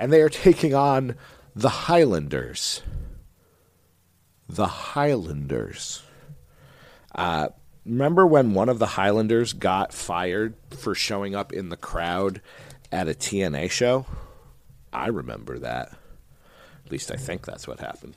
And 0.00 0.12
they 0.12 0.20
are 0.20 0.28
taking 0.28 0.74
on 0.74 1.14
the 1.54 1.68
Highlanders. 1.68 2.82
The 4.48 4.66
Highlanders. 4.66 6.02
Uh, 7.14 7.50
remember 7.84 8.26
when 8.26 8.52
one 8.52 8.68
of 8.68 8.80
the 8.80 8.86
Highlanders 8.86 9.52
got 9.52 9.92
fired 9.92 10.54
for 10.70 10.92
showing 10.92 11.36
up 11.36 11.52
in 11.52 11.68
the 11.68 11.76
crowd 11.76 12.40
at 12.90 13.06
a 13.06 13.14
TNA 13.14 13.70
show? 13.70 14.06
I 14.92 15.06
remember 15.06 15.60
that. 15.60 15.92
At 16.86 16.92
least 16.92 17.10
I 17.10 17.16
think 17.16 17.44
that's 17.44 17.66
what 17.66 17.80
happened. 17.80 18.14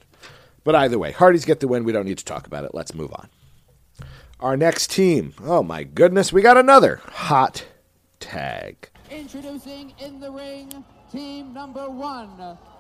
But 0.64 0.76
either 0.76 1.00
way, 1.00 1.12
Hardys 1.12 1.44
get 1.44 1.60
the 1.60 1.68
win. 1.68 1.84
We 1.84 1.92
don't 1.92 2.06
need 2.06 2.20
to 2.20 2.26
talk 2.26 2.46
about 2.46 2.66
it. 2.66 2.76
Let's 2.76 2.94
move 2.94 3.12
on. 3.14 3.28
Our 4.40 4.56
next 4.56 4.92
team. 4.92 5.34
Oh 5.44 5.64
my 5.64 5.84
goodness, 5.84 6.32
we 6.32 6.44
got 6.44 6.56
another 6.56 7.02
hot 7.08 7.66
tag. 8.20 8.90
Introducing 9.10 9.94
in 10.00 10.20
the 10.20 10.30
ring, 10.30 10.84
team 11.12 11.52
number 11.52 11.90
one. 11.90 12.30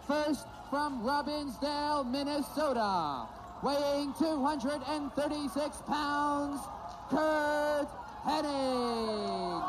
First 0.05 0.45
from 0.69 1.01
Robbinsdale, 1.01 2.09
Minnesota, 2.09 3.25
weighing 3.63 4.13
236 4.19 5.81
pounds, 5.87 6.61
Curt 7.09 7.87
Hennig. 8.27 9.63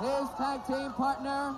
His 0.00 0.28
tag 0.36 0.66
team 0.66 0.92
partner 0.92 1.54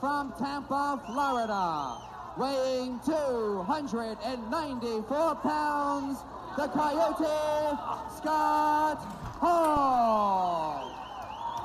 from 0.00 0.32
Tampa, 0.38 1.00
Florida, 1.06 2.05
weighing 2.38 3.00
294 3.06 5.34
pounds, 5.36 6.18
the 6.56 6.66
Coyote, 6.68 7.76
Scott 8.16 8.98
Hall. 9.40 10.92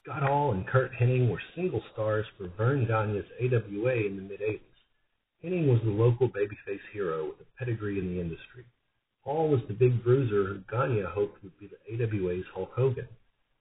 Scott 0.03 0.23
Hall 0.23 0.51
and 0.51 0.65
Curt 0.65 0.91
Hennig 0.93 1.29
were 1.29 1.41
single 1.55 1.83
stars 1.93 2.25
for 2.37 2.47
Verne 2.57 2.85
Gagne's 2.85 3.25
AWA 3.39 4.05
in 4.05 4.15
the 4.15 4.23
mid 4.23 4.41
80s. 4.41 4.59
Hennig 5.43 5.67
was 5.67 5.81
the 5.83 5.91
local 5.91 6.29
babyface 6.29 6.81
hero 6.93 7.25
with 7.25 7.41
a 7.41 7.45
pedigree 7.59 7.99
in 7.99 8.07
the 8.13 8.21
industry. 8.21 8.63
Hall 9.23 9.49
was 9.49 9.61
the 9.67 9.73
big 9.73 10.01
bruiser 10.03 10.45
who 10.45 10.59
Gagne 10.71 11.03
hoped 11.03 11.43
would 11.43 11.57
be 11.59 11.67
the 11.67 11.77
AWA's 11.93 12.45
Hulk 12.53 12.71
Hogan. 12.75 13.07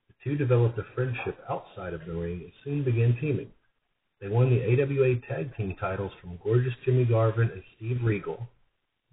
The 0.08 0.14
two 0.24 0.36
developed 0.36 0.78
a 0.78 0.84
friendship 0.94 1.38
outside 1.48 1.92
of 1.92 2.06
the 2.06 2.12
ring 2.12 2.40
and 2.42 2.52
soon 2.64 2.84
began 2.84 3.16
teaming. 3.20 3.50
They 4.20 4.28
won 4.28 4.50
the 4.50 4.62
AWA 4.62 5.16
tag 5.26 5.56
team 5.56 5.74
titles 5.80 6.12
from 6.20 6.38
Gorgeous 6.44 6.74
Jimmy 6.84 7.06
Garvin 7.06 7.50
and 7.50 7.62
Steve 7.76 8.00
Regal. 8.04 8.46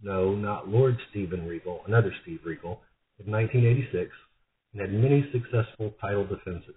No, 0.04 0.36
not 0.36 0.68
Lord 0.68 0.98
Steven 1.10 1.48
Regal, 1.48 1.82
another 1.88 2.14
Steve 2.22 2.42
Regal, 2.44 2.82
in 3.18 3.32
1986, 3.32 4.12
and 4.74 4.82
had 4.82 4.92
many 4.92 5.26
successful 5.32 5.94
title 6.02 6.26
defenses. 6.26 6.76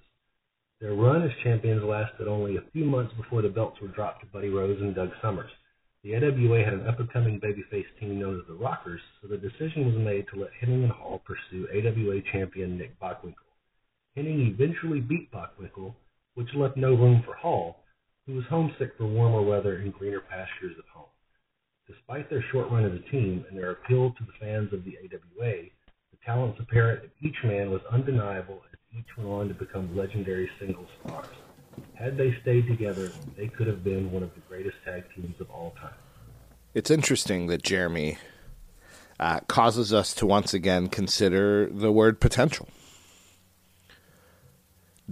Their 0.81 0.95
run 0.95 1.23
as 1.23 1.33
champions 1.43 1.83
lasted 1.83 2.29
only 2.29 2.57
a 2.57 2.62
few 2.73 2.85
months 2.85 3.12
before 3.14 3.43
the 3.43 3.49
belts 3.49 3.81
were 3.83 3.88
dropped 3.88 4.21
to 4.21 4.27
Buddy 4.27 4.49
Rose 4.49 4.81
and 4.81 4.95
Doug 4.95 5.11
Summers. 5.21 5.51
The 6.05 6.14
AWA 6.14 6.64
had 6.64 6.73
an 6.73 6.87
up-and-coming 6.87 7.40
babyface 7.40 7.85
team 7.99 8.19
known 8.19 8.40
as 8.40 8.47
the 8.47 8.55
Rockers, 8.55 9.03
so 9.21 9.29
the 9.29 9.37
decision 9.37 9.85
was 9.87 9.97
made 9.97 10.27
to 10.29 10.40
let 10.40 10.53
Henning 10.59 10.85
and 10.85 10.93
Hall 10.93 11.21
pursue 11.27 11.69
AWA 11.75 12.23
champion 12.33 12.79
Nick 12.79 12.99
Bockwinkel. 13.01 13.51
Henning 14.14 14.40
eventually 14.47 15.01
beat 15.01 15.31
Bockwinkel, 15.33 15.95
which 16.35 16.55
left 16.55 16.79
no 16.79 16.95
room 16.95 17.23
for 17.27 17.35
Hall, 17.35 17.80
who 18.31 18.37
was 18.37 18.45
homesick 18.49 18.93
for 18.97 19.07
warmer 19.07 19.43
weather 19.43 19.79
and 19.79 19.93
greener 19.93 20.21
pastures 20.21 20.77
at 20.79 20.85
home. 20.95 21.09
Despite 21.88 22.31
their 22.31 22.45
short 22.53 22.71
run 22.71 22.85
as 22.85 22.93
a 22.93 23.11
team 23.11 23.45
and 23.49 23.59
their 23.59 23.73
appeal 23.73 24.11
to 24.11 24.25
the 24.25 24.33
fans 24.38 24.73
of 24.73 24.85
the 24.85 24.97
AWA, 24.99 25.64
the 26.12 26.19
talents 26.25 26.61
apparent 26.61 27.03
in 27.03 27.29
each 27.29 27.37
man 27.43 27.73
was 27.73 27.81
undeniable 27.90 28.62
as 28.73 28.79
each 28.97 29.16
went 29.16 29.29
on 29.29 29.49
to 29.49 29.55
become 29.55 29.97
legendary 29.97 30.49
single 30.61 30.87
stars. 31.03 31.27
Had 31.95 32.16
they 32.16 32.37
stayed 32.43 32.69
together, 32.69 33.11
they 33.37 33.49
could 33.49 33.66
have 33.66 33.83
been 33.83 34.12
one 34.12 34.23
of 34.23 34.33
the 34.35 34.40
greatest 34.49 34.77
tag 34.85 35.03
teams 35.16 35.35
of 35.40 35.51
all 35.51 35.75
time. 35.81 35.95
It's 36.73 36.90
interesting 36.90 37.49
that 37.49 37.62
Jeremy 37.62 38.19
uh, 39.19 39.40
causes 39.49 39.93
us 39.93 40.14
to 40.14 40.27
once 40.27 40.55
again 40.55 40.87
consider 40.87 41.66
the 41.66 41.90
word 41.90 42.21
potential. 42.21 42.69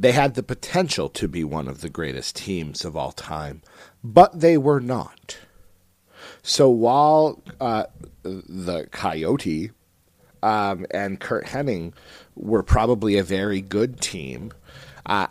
They 0.01 0.13
had 0.13 0.35
the 0.35 0.45
potential 0.45 1.09
to 1.09 1.27
be 1.27 1.43
one 1.43 1.67
of 1.67 1.81
the 1.81 1.89
greatest 1.89 2.37
teams 2.37 2.85
of 2.85 2.97
all 2.97 3.11
time, 3.11 3.63
but 4.05 4.39
they 4.39 4.57
were 4.57 4.79
not. 4.79 5.39
So 6.41 6.69
while 6.69 7.43
uh, 7.61 7.87
the 8.23 8.87
Coyote 8.93 9.73
um, 10.41 10.87
and 10.93 11.19
Curt 11.19 11.47
Hennig 11.47 11.95
were 12.37 12.63
probably 12.63 13.19
a 13.19 13.25
very 13.25 13.61
good 13.61 14.01
team, 14.01 14.53
uh, 15.05 15.27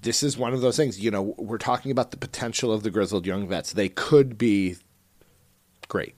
this 0.00 0.22
is 0.22 0.38
one 0.38 0.54
of 0.54 0.62
those 0.62 0.78
things. 0.78 0.98
You 0.98 1.10
know, 1.10 1.34
we're 1.36 1.58
talking 1.58 1.90
about 1.90 2.12
the 2.12 2.16
potential 2.16 2.72
of 2.72 2.82
the 2.82 2.90
grizzled 2.90 3.26
young 3.26 3.46
vets. 3.46 3.74
They 3.74 3.90
could 3.90 4.38
be 4.38 4.76
great. 5.88 6.14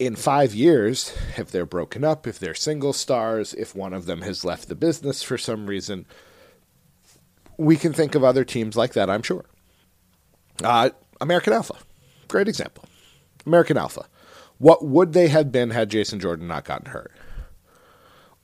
In 0.00 0.16
five 0.16 0.54
years, 0.54 1.14
if 1.36 1.50
they're 1.50 1.66
broken 1.66 2.04
up, 2.04 2.26
if 2.26 2.38
they're 2.38 2.54
single 2.54 2.94
stars, 2.94 3.52
if 3.52 3.74
one 3.74 3.92
of 3.92 4.06
them 4.06 4.22
has 4.22 4.46
left 4.46 4.68
the 4.68 4.74
business 4.74 5.22
for 5.22 5.36
some 5.36 5.66
reason, 5.66 6.06
we 7.58 7.76
can 7.76 7.92
think 7.92 8.14
of 8.14 8.24
other 8.24 8.42
teams 8.42 8.78
like 8.78 8.94
that, 8.94 9.10
I'm 9.10 9.20
sure. 9.20 9.44
Uh, 10.64 10.88
American 11.20 11.52
Alpha, 11.52 11.74
great 12.28 12.48
example. 12.48 12.86
American 13.44 13.76
Alpha. 13.76 14.06
What 14.56 14.82
would 14.82 15.12
they 15.12 15.28
have 15.28 15.52
been 15.52 15.68
had 15.68 15.90
Jason 15.90 16.18
Jordan 16.18 16.48
not 16.48 16.64
gotten 16.64 16.92
hurt? 16.92 17.12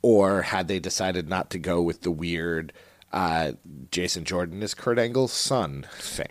Or 0.02 0.42
had 0.42 0.68
they 0.68 0.78
decided 0.78 1.26
not 1.26 1.48
to 1.50 1.58
go 1.58 1.80
with 1.80 2.02
the 2.02 2.10
weird 2.10 2.74
uh, 3.14 3.52
Jason 3.90 4.24
Jordan 4.24 4.62
is 4.62 4.74
Kurt 4.74 4.98
Angle's 4.98 5.32
son 5.32 5.86
thing? 5.98 6.28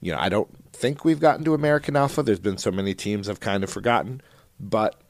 You 0.00 0.12
know, 0.12 0.18
I 0.18 0.28
don't 0.28 0.48
think 0.72 1.04
we've 1.04 1.20
gotten 1.20 1.44
to 1.44 1.54
American 1.54 1.96
Alpha. 1.96 2.22
There's 2.22 2.38
been 2.38 2.58
so 2.58 2.70
many 2.70 2.94
teams 2.94 3.28
I've 3.28 3.40
kind 3.40 3.64
of 3.64 3.70
forgotten. 3.70 4.20
But, 4.60 5.00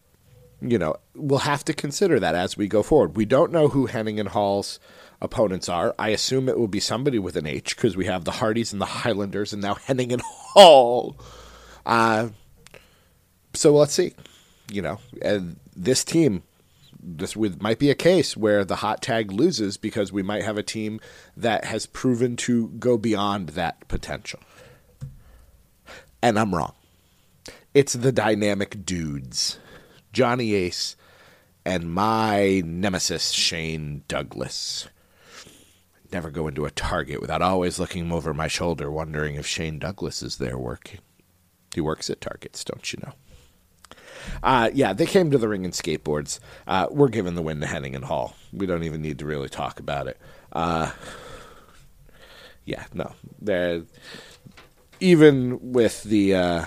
you 0.61 0.79
know, 0.79 0.97
we'll 1.15 1.41
have 1.41 1.65
to 1.67 1.75
consider 1.75 2.21
that 2.21 2.35
as 2.35 2.57
we 2.57 2.69
go 2.69 2.83
forward. 2.83 3.17
We 3.17 3.25
don't 3.25 3.53
know 3.53 3.69
who 3.69 3.87
Henning 3.87 4.21
and 4.21 4.29
Hall's 4.29 4.79
opponents 5.21 5.69
are. 5.69 5.95
I 5.99 6.11
assume 6.11 6.49
it 6.49 6.59
will 6.59 6.69
be 6.69 6.81
somebody 6.81 7.19
with 7.19 7.37
an 7.37 7.47
H 7.47 7.77
because 7.77 7.97
we 7.97 8.07
have 8.07 8.25
the 8.25 8.33
Hardys 8.33 8.73
and 8.73 8.81
the 8.81 8.87
Highlanders 8.87 9.53
and 9.53 9.63
now 9.63 9.75
Henning 9.75 10.13
and 10.13 10.23
Hall. 10.23 11.17
Uh, 11.85 12.29
so 13.55 13.75
let's 13.75 13.95
see. 13.95 14.15
You 14.71 14.83
know, 14.83 14.99
and 15.23 15.57
this 15.75 16.05
team, 16.05 16.43
this 17.01 17.37
would, 17.37 17.63
might 17.63 17.79
be 17.79 17.91
a 17.91 17.95
case 17.95 18.37
where 18.37 18.65
the 18.65 18.77
hot 18.77 19.01
tag 19.01 19.31
loses 19.31 19.77
because 19.77 20.13
we 20.13 20.23
might 20.23 20.43
have 20.43 20.59
a 20.59 20.63
team 20.63 21.01
that 21.37 21.65
has 21.65 21.87
proven 21.87 22.37
to 22.37 22.69
go 22.79 22.99
beyond 22.99 23.51
that 23.51 23.87
potential. 23.89 24.41
And 26.23 26.39
I'm 26.39 26.55
wrong. 26.55 26.75
It's 27.75 27.93
the 27.93 28.13
dynamic 28.13 28.85
dudes, 28.85 29.59
Johnny 30.13 30.55
Ace 30.55 30.97
and 31.67 31.93
my 31.93 32.63
nemesis, 32.65 33.33
Shane 33.33 34.05
Douglas. 34.07 34.89
Never 36.13 36.31
go 36.31 36.47
into 36.47 36.65
a 36.65 36.71
Target 36.71 37.21
without 37.21 37.43
always 37.43 37.81
looking 37.81 38.13
over 38.13 38.33
my 38.33 38.47
shoulder, 38.47 38.89
wondering 38.89 39.35
if 39.35 39.49
Shane 39.49 39.81
Douglas 39.81 40.23
is 40.23 40.39
there 40.39 40.57
working. 40.57 41.01
He 41.75 41.81
works 41.81 42.09
at 42.09 42.21
Targets, 42.21 42.63
don't 42.63 42.93
you 42.93 43.01
know? 43.05 43.13
Uh, 44.45 44.71
yeah, 44.73 44.93
they 44.93 45.07
came 45.07 45.31
to 45.33 45.39
the 45.39 45.49
ring 45.49 45.65
in 45.65 45.73
skateboards. 45.73 46.39
Uh, 46.69 46.87
we're 46.91 47.09
giving 47.09 47.35
the 47.35 47.43
win 47.43 47.61
to 47.61 47.67
Henning 47.67 47.97
and 47.97 48.05
Hall. 48.05 48.37
We 48.53 48.67
don't 48.67 48.85
even 48.85 49.03
need 49.03 49.19
to 49.19 49.27
really 49.27 49.49
talk 49.49 49.81
about 49.81 50.07
it. 50.07 50.19
Uh, 50.53 50.93
yeah, 52.65 52.85
no. 52.95 53.13
They're, 53.41 53.83
even 55.01 55.73
with 55.73 56.03
the 56.05 56.35
uh, 56.35 56.65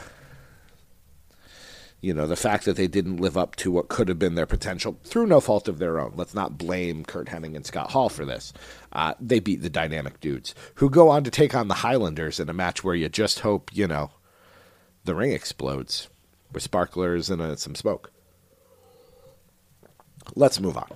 you 2.01 2.13
know 2.13 2.27
the 2.27 2.35
fact 2.35 2.65
that 2.65 2.75
they 2.75 2.87
didn't 2.87 3.17
live 3.17 3.37
up 3.37 3.55
to 3.57 3.71
what 3.71 3.89
could 3.89 4.07
have 4.07 4.19
been 4.19 4.35
their 4.35 4.45
potential 4.45 4.97
through 5.03 5.27
no 5.27 5.39
fault 5.39 5.67
of 5.67 5.79
their 5.79 5.99
own. 5.99 6.13
Let's 6.15 6.33
not 6.33 6.57
blame 6.57 7.03
Curt 7.03 7.27
Hennig 7.27 7.55
and 7.55 7.65
Scott 7.65 7.91
Hall 7.91 8.09
for 8.09 8.25
this. 8.25 8.53
Uh, 8.93 9.13
they 9.19 9.39
beat 9.39 9.61
the 9.61 9.69
dynamic 9.69 10.19
dudes 10.19 10.55
who 10.75 10.89
go 10.89 11.09
on 11.09 11.23
to 11.23 11.31
take 11.31 11.53
on 11.53 11.67
the 11.67 11.75
Highlanders 11.75 12.39
in 12.39 12.49
a 12.49 12.53
match 12.53 12.83
where 12.83 12.95
you 12.95 13.09
just 13.09 13.41
hope 13.41 13.71
you 13.73 13.87
know 13.87 14.11
the 15.03 15.15
ring 15.15 15.31
explodes 15.31 16.09
with 16.51 16.63
sparklers 16.63 17.29
and 17.29 17.41
uh, 17.41 17.55
some 17.55 17.75
smoke. 17.75 18.11
Let's 20.35 20.59
move 20.59 20.77
on. 20.77 20.89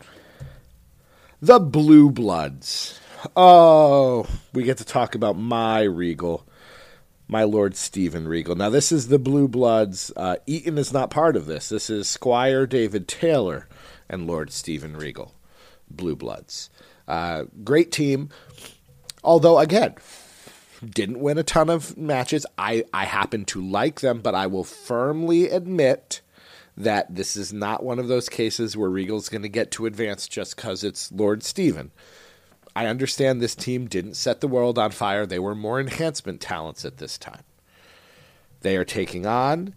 The 1.42 1.60
Blue 1.60 2.10
Bloods. 2.10 3.00
Oh, 3.36 4.26
we 4.54 4.64
get 4.64 4.78
to 4.78 4.86
talk 4.86 5.16
about 5.16 5.38
my 5.38 5.82
Regal 5.82 6.46
my 7.34 7.44
Lord 7.44 7.76
Steven 7.76 8.28
Regal. 8.28 8.56
Now, 8.56 8.70
this 8.70 8.92
is 8.92 9.08
the 9.08 9.18
Blue 9.18 9.48
Bloods. 9.48 10.14
Uh, 10.16 10.36
Eaton 10.46 10.78
is 10.78 10.94
not 10.94 11.10
part 11.10 11.36
of 11.36 11.48
this. 11.48 11.68
This 11.68 11.90
is 11.90 12.08
Squire 12.08 12.68
David 12.68 13.08
Taylor 13.08 13.68
and 14.08 14.28
Lord 14.28 14.52
Steven 14.52 14.96
Regal, 14.96 15.34
Blue 15.90 16.16
Bloods. 16.16 16.70
Uh, 17.08 17.46
great 17.64 17.92
team. 17.92 18.30
Although, 19.24 19.58
again, 19.58 19.96
didn't 20.88 21.22
win 21.22 21.40
a 21.40 21.44
ton 21.44 21.72
of 21.72 21.98
matches. 21.98 22.46
I, 22.56 22.84
I 22.94 23.06
happen 23.06 23.46
to 23.46 23.68
like 23.68 24.02
them, 24.02 24.22
but 24.22 24.36
I 24.36 24.46
will 24.46 24.64
firmly 24.64 25.50
admit 25.50 26.22
that 26.78 27.16
this 27.16 27.36
is 27.36 27.52
not 27.52 27.82
one 27.82 27.98
of 27.98 28.08
those 28.08 28.30
cases 28.30 28.78
where 28.78 28.92
Regal's 28.92 29.30
going 29.30 29.42
to 29.42 29.50
get 29.50 29.72
to 29.72 29.88
advance 29.88 30.28
just 30.28 30.56
because 30.56 30.84
it's 30.84 31.12
Lord 31.12 31.42
Steven. 31.42 31.90
I 32.76 32.88
understand 32.88 33.42
this 33.42 33.56
team 33.56 33.88
didn't 33.88 34.16
set 34.16 34.42
the 34.42 34.48
world 34.48 34.80
on 34.80 34.92
fire. 34.92 35.26
They 35.26 35.40
were 35.40 35.56
more 35.56 35.80
enhancement 35.80 36.42
talents 36.42 36.86
at 36.86 36.98
this 36.98 37.18
time. 37.18 37.44
They 38.62 38.78
are 38.78 38.86
taking 38.86 39.26
on 39.26 39.76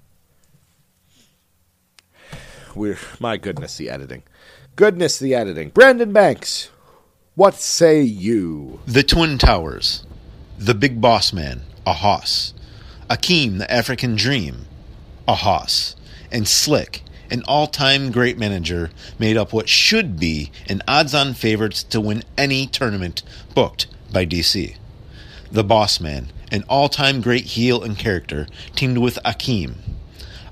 we're 2.76 2.98
my 3.18 3.36
goodness, 3.36 3.76
the 3.76 3.88
editing. 3.90 4.22
Goodness, 4.76 5.18
the 5.18 5.34
editing. 5.34 5.70
Brandon 5.70 6.12
Banks, 6.12 6.70
what 7.34 7.54
say 7.54 8.02
you? 8.02 8.80
The 8.86 9.02
Twin 9.02 9.38
Towers. 9.38 10.04
The 10.58 10.74
Big 10.74 11.00
Boss 11.00 11.32
Man, 11.32 11.62
a 11.86 11.94
hoss. 11.94 12.52
Akeem, 13.08 13.58
the 13.58 13.70
African 13.72 14.14
Dream, 14.14 14.66
a 15.26 15.34
hoss. 15.34 15.96
And 16.30 16.46
Slick, 16.46 17.02
an 17.30 17.42
all 17.46 17.66
time 17.66 18.10
great 18.10 18.38
manager, 18.38 18.90
made 19.18 19.36
up 19.36 19.52
what 19.52 19.68
should 19.68 20.18
be 20.18 20.50
an 20.68 20.82
odds 20.86 21.14
on 21.14 21.34
favorites 21.34 21.82
to 21.84 22.00
win 22.00 22.22
any 22.36 22.66
tournament 22.66 23.22
booked 23.54 23.86
by 24.12 24.26
DC. 24.26 24.76
The 25.50 25.64
Boss 25.64 26.00
Man, 26.00 26.28
an 26.50 26.64
all 26.68 26.88
time 26.88 27.20
great 27.20 27.44
heel 27.44 27.82
and 27.82 27.98
character, 27.98 28.46
teamed 28.74 28.98
with 28.98 29.18
Akeem. 29.24 29.76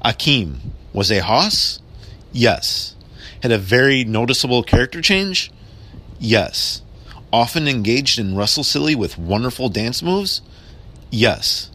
Akeem 0.04 0.56
was 0.92 1.10
a 1.10 1.22
hoss? 1.22 1.80
Yes. 2.32 2.94
Had 3.42 3.52
a 3.52 3.58
very 3.58 4.04
noticeable 4.04 4.62
character 4.62 5.00
change? 5.00 5.50
Yes. 6.18 6.82
Often 7.32 7.68
engaged 7.68 8.18
in 8.18 8.36
wrestle 8.36 8.64
silly 8.64 8.94
with 8.94 9.18
wonderful 9.18 9.68
dance 9.68 10.02
moves? 10.02 10.40
Yes. 11.10 11.70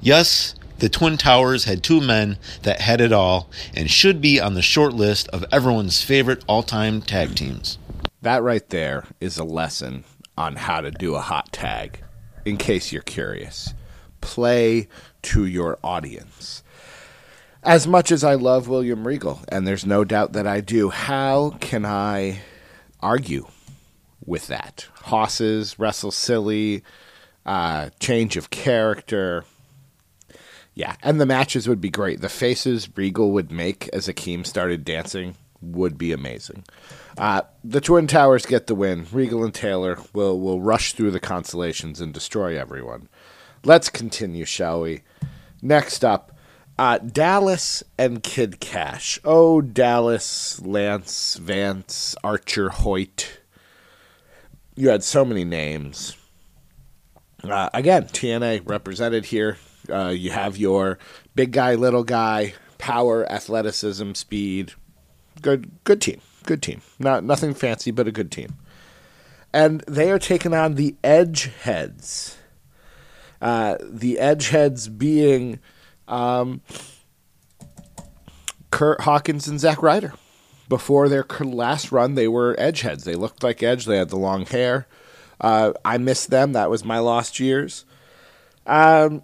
Yes, 0.00 0.54
the 0.84 0.90
Twin 0.90 1.16
Towers 1.16 1.64
had 1.64 1.82
two 1.82 2.02
men 2.02 2.36
that 2.60 2.82
had 2.82 3.00
it 3.00 3.10
all 3.10 3.48
and 3.74 3.90
should 3.90 4.20
be 4.20 4.38
on 4.38 4.52
the 4.52 4.60
short 4.60 4.92
list 4.92 5.28
of 5.28 5.42
everyone's 5.50 6.02
favorite 6.02 6.44
all 6.46 6.62
time 6.62 7.00
tag 7.00 7.34
teams. 7.34 7.78
That 8.20 8.42
right 8.42 8.68
there 8.68 9.06
is 9.18 9.38
a 9.38 9.44
lesson 9.44 10.04
on 10.36 10.56
how 10.56 10.82
to 10.82 10.90
do 10.90 11.14
a 11.14 11.22
hot 11.22 11.50
tag, 11.54 12.00
in 12.44 12.58
case 12.58 12.92
you're 12.92 13.00
curious. 13.00 13.72
Play 14.20 14.88
to 15.22 15.46
your 15.46 15.78
audience. 15.82 16.62
As 17.62 17.86
much 17.86 18.12
as 18.12 18.22
I 18.22 18.34
love 18.34 18.68
William 18.68 19.08
Regal, 19.08 19.40
and 19.48 19.66
there's 19.66 19.86
no 19.86 20.04
doubt 20.04 20.34
that 20.34 20.46
I 20.46 20.60
do, 20.60 20.90
how 20.90 21.56
can 21.60 21.86
I 21.86 22.42
argue 23.00 23.46
with 24.22 24.48
that? 24.48 24.86
Hosses, 25.04 25.78
wrestle 25.78 26.10
silly, 26.10 26.82
uh, 27.46 27.88
change 28.00 28.36
of 28.36 28.50
character. 28.50 29.46
Yeah, 30.74 30.96
and 31.02 31.20
the 31.20 31.26
matches 31.26 31.68
would 31.68 31.80
be 31.80 31.90
great. 31.90 32.20
The 32.20 32.28
faces 32.28 32.88
Regal 32.96 33.30
would 33.30 33.52
make 33.52 33.88
as 33.92 34.08
Akeem 34.08 34.44
started 34.44 34.84
dancing 34.84 35.36
would 35.60 35.96
be 35.96 36.12
amazing. 36.12 36.64
Uh, 37.16 37.42
the 37.62 37.80
Twin 37.80 38.06
Towers 38.06 38.44
get 38.44 38.66
the 38.66 38.74
win. 38.74 39.06
Regal 39.12 39.44
and 39.44 39.54
Taylor 39.54 39.98
will 40.12 40.38
will 40.40 40.60
rush 40.60 40.92
through 40.92 41.12
the 41.12 41.20
constellations 41.20 42.00
and 42.00 42.12
destroy 42.12 42.58
everyone. 42.58 43.08
Let's 43.64 43.88
continue, 43.88 44.44
shall 44.44 44.82
we? 44.82 45.02
Next 45.62 46.04
up, 46.04 46.36
uh, 46.78 46.98
Dallas 46.98 47.82
and 47.96 48.22
Kid 48.22 48.60
Cash. 48.60 49.20
Oh, 49.24 49.60
Dallas, 49.60 50.60
Lance, 50.60 51.36
Vance, 51.36 52.16
Archer, 52.24 52.70
Hoyt. 52.70 53.40
You 54.74 54.88
had 54.88 55.04
so 55.04 55.24
many 55.24 55.44
names. 55.44 56.16
Uh, 57.42 57.70
again, 57.72 58.04
TNA 58.04 58.68
represented 58.68 59.26
here. 59.26 59.56
Uh, 59.90 60.08
you 60.08 60.30
have 60.30 60.56
your 60.56 60.98
big 61.34 61.52
guy, 61.52 61.74
little 61.74 62.04
guy, 62.04 62.54
power, 62.78 63.30
athleticism, 63.30 64.14
speed. 64.14 64.72
Good, 65.42 65.70
good 65.84 66.00
team. 66.00 66.20
Good 66.44 66.62
team. 66.62 66.82
Not 66.98 67.24
nothing 67.24 67.54
fancy, 67.54 67.90
but 67.90 68.08
a 68.08 68.12
good 68.12 68.30
team. 68.30 68.56
And 69.52 69.80
they 69.86 70.10
are 70.10 70.18
taking 70.18 70.52
on 70.52 70.74
the 70.74 70.96
Edge 71.04 71.50
Heads. 71.62 72.36
Uh, 73.40 73.76
the 73.80 74.18
Edge 74.18 74.48
Heads 74.48 74.88
being 74.88 75.60
um, 76.08 76.60
Kurt 78.70 79.02
Hawkins 79.02 79.46
and 79.46 79.60
Zack 79.60 79.82
Ryder. 79.82 80.12
Before 80.68 81.08
their 81.08 81.26
last 81.40 81.92
run, 81.92 82.14
they 82.14 82.26
were 82.26 82.56
Edge 82.58 82.80
Heads. 82.80 83.04
They 83.04 83.14
looked 83.14 83.42
like 83.42 83.62
Edge. 83.62 83.84
They 83.84 83.98
had 83.98 84.08
the 84.08 84.16
long 84.16 84.46
hair. 84.46 84.86
Uh, 85.40 85.72
I 85.84 85.98
missed 85.98 86.30
them. 86.30 86.52
That 86.52 86.70
was 86.70 86.84
my 86.84 86.98
lost 86.98 87.38
years. 87.38 87.84
Um, 88.66 89.22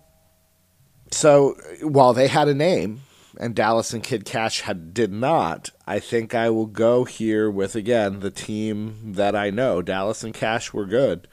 so 1.10 1.56
while 1.82 2.12
they 2.12 2.28
had 2.28 2.48
a 2.48 2.54
name 2.54 3.02
and 3.38 3.54
Dallas 3.54 3.92
and 3.92 4.02
Kid 4.02 4.24
Cash 4.24 4.62
had 4.62 4.92
did 4.92 5.12
not, 5.12 5.70
I 5.86 5.98
think 5.98 6.34
I 6.34 6.50
will 6.50 6.66
go 6.66 7.04
here 7.04 7.50
with 7.50 7.74
again 7.74 8.20
the 8.20 8.30
team 8.30 9.12
that 9.14 9.34
I 9.34 9.50
know. 9.50 9.82
Dallas 9.82 10.22
and 10.24 10.34
Cash 10.34 10.72
were 10.72 10.86
good. 10.86 11.26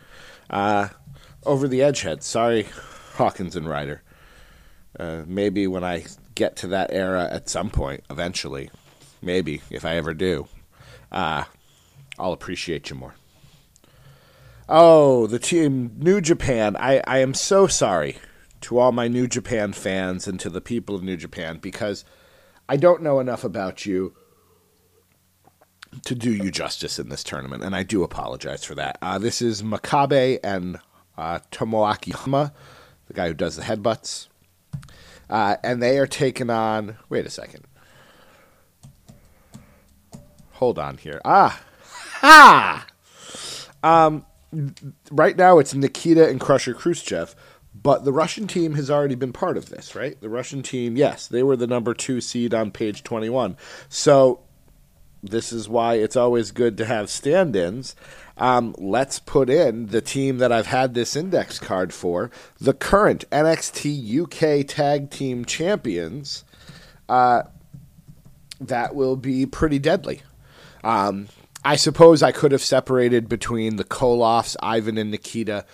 Uh, 0.50 0.90
over 1.46 1.68
the 1.68 1.80
Edgeheads. 1.80 2.24
Sorry, 2.24 2.68
Hawkins 3.16 3.56
and 3.56 3.68
Ryder. 3.68 4.04
Uh, 5.00 5.24
maybe 5.26 5.68
when 5.68 5.84
I 5.84 6.06
get 6.36 6.56
to 6.58 6.68
that 6.68 6.92
era 6.92 7.28
at 7.32 7.50
some 7.50 7.70
point, 7.70 8.04
eventually, 8.10 8.70
maybe 9.22 9.62
if 9.70 9.86
I 9.86 9.96
ever 9.96 10.14
do, 10.14 10.48
uh, 11.12 11.46
I'll 12.20 12.34
appreciate 12.34 12.90
you 12.90 12.96
more. 12.96 13.16
Oh, 14.70 15.28
the 15.28 15.40
team 15.40 15.92
New 15.98 16.20
Japan. 16.20 16.76
I, 16.76 17.02
I 17.08 17.20
am 17.20 17.34
so 17.34 17.68
sorry 17.68 18.18
to 18.68 18.78
all 18.80 18.92
my 18.92 19.08
New 19.08 19.28
Japan 19.28 19.72
fans 19.72 20.28
and 20.28 20.38
to 20.42 20.50
the 20.50 20.60
people 20.60 20.94
of 20.94 21.02
New 21.02 21.16
Japan 21.16 21.58
because 21.58 22.04
I 22.68 22.76
don't 22.76 23.02
know 23.02 23.22
enough 23.22 23.46
about 23.46 23.86
you 23.86 24.14
to 26.04 26.14
do 26.14 26.34
you 26.34 26.52
justice 26.52 27.00
in 27.00 27.08
this 27.08 27.24
tournament, 27.24 27.64
and 27.64 27.74
I 27.74 27.84
do 27.84 28.04
apologize 28.04 28.66
for 28.66 28.76
that. 28.76 28.98
Uh, 29.02 29.20
this 29.20 29.42
is 29.42 29.64
Makabe 29.64 30.42
and 30.44 30.80
uh, 31.18 31.40
Tomoaki 31.50 32.12
Honma, 32.12 32.52
the 33.08 33.14
guy 33.14 33.30
who 33.30 33.34
does 33.34 33.56
the 33.56 33.62
headbutts. 33.62 34.28
Uh, 35.30 35.56
and 35.64 35.82
they 35.82 35.98
are 35.98 36.06
taking 36.06 36.50
on. 36.50 36.98
Wait 37.08 37.26
a 37.26 37.30
second. 37.30 37.64
Hold 40.56 40.78
on 40.78 40.98
here. 40.98 41.22
Ah, 41.24 41.64
ha! 42.20 42.86
Um, 43.82 44.26
right 45.10 45.38
now 45.38 45.58
it's 45.60 45.74
Nikita 45.74 46.28
and 46.28 46.42
Crusher 46.42 46.74
Khrushchev, 46.74 47.34
but 47.84 48.06
the 48.06 48.14
Russian 48.14 48.48
team 48.48 48.76
has 48.76 48.90
already 48.90 49.16
been 49.16 49.34
part 49.34 49.58
of 49.58 49.70
this, 49.70 49.96
right? 49.96 50.20
The 50.20 50.30
Russian 50.30 50.64
team, 50.64 50.96
yes, 50.96 51.28
they 51.28 51.44
were 51.44 51.56
the 51.56 51.68
number 51.68 51.94
two 51.94 52.22
seed 52.22 52.54
on 52.54 52.72
page 52.72 53.04
21. 53.04 53.58
So 53.90 54.42
this 55.22 55.52
is 55.52 55.68
why 55.68 55.96
it's 55.96 56.16
always 56.16 56.52
good 56.52 56.78
to 56.78 56.86
have 56.86 57.10
stand 57.10 57.56
ins. 57.56 57.96
Um, 58.38 58.76
let's 58.78 59.20
put 59.20 59.50
in 59.50 59.88
the 59.88 60.02
team 60.02 60.38
that 60.38 60.52
I've 60.52 60.68
had 60.68 60.94
this 60.94 61.16
index 61.16 61.60
card 61.60 61.94
for 61.94 62.30
the 62.60 62.74
current 62.74 63.30
NXT 63.32 64.62
UK 64.62 64.68
Tag 64.68 65.10
Team 65.10 65.44
Champions. 65.44 66.46
Uh, 67.10 67.44
that 68.62 68.96
will 68.96 69.16
be 69.16 69.46
pretty 69.46 69.80
deadly. 69.80 70.22
Um, 70.84 71.28
I 71.66 71.76
suppose 71.76 72.24
I 72.24 72.32
could 72.32 72.52
have 72.52 72.62
separated 72.62 73.28
between 73.28 73.76
the 73.76 73.84
Koloffs, 73.84 74.56
Ivan 74.62 74.98
and 74.98 75.12
Nikita, 75.12 75.66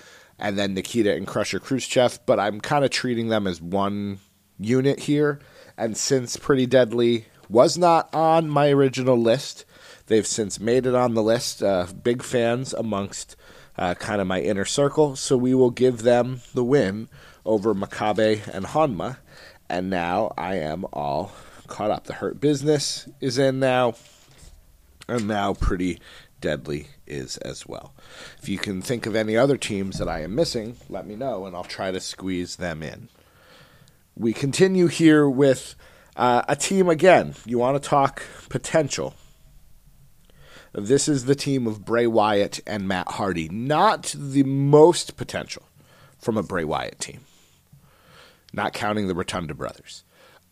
and 0.43 0.59
then 0.59 0.73
Nikita 0.73 1.15
and 1.15 1.25
Crusher 1.25 1.57
Khrushchev, 1.59 2.19
but 2.25 2.37
I'm 2.37 2.59
kind 2.59 2.83
of 2.83 2.91
treating 2.91 3.29
them 3.29 3.47
as 3.47 3.61
one 3.61 4.19
unit 4.59 4.99
here. 4.99 5.39
And 5.77 5.95
since 5.95 6.35
Pretty 6.35 6.65
Deadly 6.65 7.25
was 7.47 7.77
not 7.77 8.13
on 8.13 8.49
my 8.49 8.69
original 8.69 9.17
list, 9.17 9.63
they've 10.07 10.27
since 10.27 10.59
made 10.59 10.85
it 10.85 10.95
on 10.95 11.13
the 11.13 11.23
list. 11.23 11.63
Uh, 11.63 11.87
big 12.03 12.21
fans 12.21 12.73
amongst 12.73 13.37
uh, 13.77 13.93
kind 13.95 14.19
of 14.19 14.27
my 14.27 14.41
inner 14.41 14.65
circle, 14.65 15.15
so 15.15 15.37
we 15.37 15.53
will 15.53 15.71
give 15.71 16.01
them 16.01 16.41
the 16.53 16.63
win 16.63 17.07
over 17.45 17.73
Makabe 17.73 18.45
and 18.53 18.65
Honma. 18.65 19.17
And 19.69 19.89
now 19.89 20.33
I 20.37 20.55
am 20.55 20.85
all 20.91 21.31
caught 21.67 21.89
up. 21.89 22.03
The 22.03 22.15
Hurt 22.15 22.41
Business 22.41 23.07
is 23.21 23.37
in 23.37 23.59
now 23.59 23.95
and 25.07 25.25
now 25.25 25.53
Pretty 25.53 25.99
Deadly 26.41 26.87
is 27.07 27.37
as 27.37 27.67
well. 27.67 27.93
If 28.41 28.49
you 28.49 28.57
can 28.57 28.81
think 28.81 29.05
of 29.05 29.15
any 29.15 29.35
other 29.35 29.57
teams 29.57 29.99
that 29.99 30.07
I 30.07 30.21
am 30.21 30.35
missing, 30.35 30.77
let 30.89 31.05
me 31.05 31.15
know 31.15 31.45
and 31.45 31.55
I'll 31.55 31.63
try 31.63 31.91
to 31.91 31.99
squeeze 31.99 32.57
them 32.57 32.83
in. 32.83 33.09
We 34.15 34.33
continue 34.33 34.87
here 34.87 35.29
with 35.29 35.75
uh, 36.15 36.43
a 36.47 36.55
team 36.55 36.89
again. 36.89 37.35
You 37.45 37.57
want 37.57 37.81
to 37.81 37.89
talk 37.89 38.23
potential. 38.49 39.15
This 40.73 41.07
is 41.07 41.25
the 41.25 41.35
team 41.35 41.67
of 41.67 41.85
Bray 41.85 42.07
Wyatt 42.07 42.59
and 42.65 42.87
Matt 42.87 43.07
Hardy. 43.09 43.47
Not 43.49 44.15
the 44.17 44.43
most 44.43 45.17
potential 45.17 45.63
from 46.17 46.37
a 46.37 46.43
Bray 46.43 46.63
Wyatt 46.63 46.99
team, 46.99 47.21
not 48.53 48.73
counting 48.73 49.07
the 49.07 49.13
Rotunda 49.13 49.53
brothers. 49.53 50.03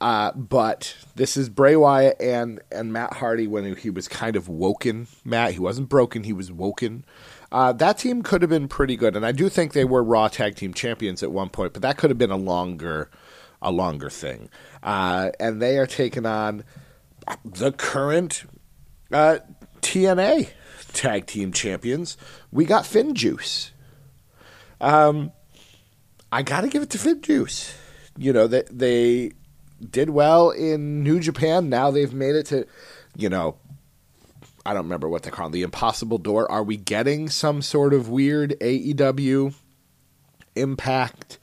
Uh, 0.01 0.31
but 0.31 0.95
this 1.15 1.37
is 1.37 1.47
Bray 1.47 1.75
Wyatt 1.75 2.19
and, 2.19 2.59
and 2.71 2.91
Matt 2.91 3.13
Hardy 3.13 3.45
when 3.45 3.75
he 3.75 3.91
was 3.91 4.07
kind 4.07 4.35
of 4.35 4.49
woken. 4.49 5.07
Matt, 5.23 5.51
he 5.53 5.59
wasn't 5.59 5.89
broken, 5.89 6.23
he 6.23 6.33
was 6.33 6.51
woken. 6.51 7.05
Uh, 7.51 7.71
that 7.73 7.99
team 7.99 8.23
could 8.23 8.41
have 8.41 8.49
been 8.49 8.67
pretty 8.67 8.95
good, 8.95 9.15
and 9.15 9.23
I 9.23 9.31
do 9.31 9.47
think 9.47 9.73
they 9.73 9.85
were 9.85 10.03
Raw 10.03 10.27
Tag 10.27 10.55
Team 10.55 10.73
Champions 10.73 11.21
at 11.21 11.31
one 11.31 11.49
point, 11.49 11.73
but 11.73 11.83
that 11.83 11.97
could 11.97 12.09
have 12.09 12.17
been 12.17 12.31
a 12.31 12.37
longer, 12.37 13.11
a 13.61 13.71
longer 13.71 14.09
thing. 14.09 14.49
Uh, 14.81 15.29
and 15.39 15.61
they 15.61 15.77
are 15.77 15.85
taking 15.85 16.25
on 16.25 16.63
the 17.45 17.71
current 17.71 18.45
uh, 19.11 19.37
TNA 19.81 20.49
Tag 20.93 21.27
Team 21.27 21.51
Champions. 21.51 22.17
We 22.51 22.65
got 22.65 22.85
FinJuice. 22.85 23.69
Um, 24.79 25.31
I 26.31 26.41
got 26.41 26.61
to 26.61 26.69
give 26.69 26.81
it 26.81 26.89
to 26.89 26.97
FinJuice. 26.97 27.75
You 28.17 28.33
know 28.33 28.47
they 28.47 28.63
they 28.69 29.31
did 29.89 30.09
well 30.09 30.51
in 30.51 31.03
New 31.03 31.19
Japan. 31.19 31.69
Now 31.69 31.91
they've 31.91 32.13
made 32.13 32.35
it 32.35 32.45
to, 32.47 32.67
you 33.15 33.29
know, 33.29 33.57
I 34.65 34.73
don't 34.73 34.83
remember 34.83 35.09
what 35.09 35.23
they 35.23 35.31
call 35.31 35.47
it, 35.47 35.51
the 35.51 35.63
Impossible 35.63 36.17
Door. 36.17 36.51
Are 36.51 36.63
we 36.63 36.77
getting 36.77 37.29
some 37.29 37.61
sort 37.61 37.93
of 37.93 38.09
weird 38.09 38.51
AEW 38.59 39.55
Impact 40.55 41.39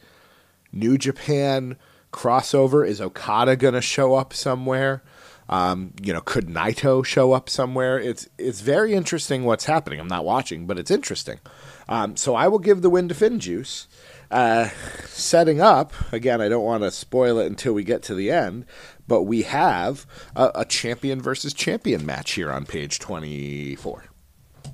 New 0.73 0.97
Japan 0.99 1.77
crossover? 2.13 2.87
Is 2.87 3.01
Okada 3.01 3.57
to 3.57 3.81
show 3.81 4.15
up 4.15 4.33
somewhere? 4.33 5.03
Um, 5.49 5.95
you 6.03 6.13
know, 6.13 6.21
could 6.21 6.47
Naito 6.47 7.05
show 7.05 7.33
up 7.33 7.49
somewhere? 7.49 7.99
It's 7.99 8.29
it's 8.37 8.61
very 8.61 8.93
interesting 8.93 9.45
what's 9.45 9.65
happening. 9.65 9.99
I'm 9.99 10.09
not 10.09 10.25
watching, 10.25 10.67
but 10.67 10.79
it's 10.79 10.91
interesting. 10.91 11.41
Um, 11.89 12.17
so 12.17 12.35
I 12.35 12.49
will 12.49 12.59
give 12.59 12.83
the 12.83 12.91
win 12.91 13.09
to 13.09 13.15
FinJuice. 13.15 13.87
Uh, 14.31 14.69
setting 15.07 15.61
up 15.61 15.93
again, 16.13 16.41
I 16.41 16.49
don't 16.49 16.65
want 16.65 16.83
to 16.83 16.91
spoil 16.91 17.39
it 17.39 17.47
until 17.47 17.73
we 17.73 17.83
get 17.83 18.03
to 18.05 18.15
the 18.15 18.31
end, 18.31 18.67
but 19.07 19.23
we 19.23 19.43
have 19.43 20.07
a, 20.37 20.51
a 20.57 20.65
champion 20.65 21.21
versus 21.23 21.55
champion 21.55 22.05
match 22.05 22.33
here 22.33 22.51
on 22.51 22.67
page 22.67 22.99
24, 22.99 24.05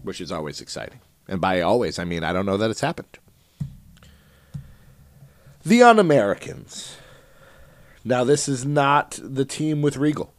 which 0.02 0.20
is 0.20 0.32
always 0.32 0.60
exciting. 0.60 1.00
And 1.28 1.40
by 1.40 1.60
always, 1.60 1.98
I 1.98 2.04
mean 2.04 2.24
I 2.24 2.32
don't 2.32 2.46
know 2.46 2.56
that 2.56 2.70
it's 2.70 2.80
happened. 2.80 3.18
The 5.64 5.82
Un 5.82 5.98
Americans. 5.98 6.98
Now, 8.04 8.22
this 8.22 8.50
is 8.50 8.66
not 8.66 9.18
the 9.22 9.46
team 9.46 9.80
with 9.80 9.96
Regal. 9.96 10.34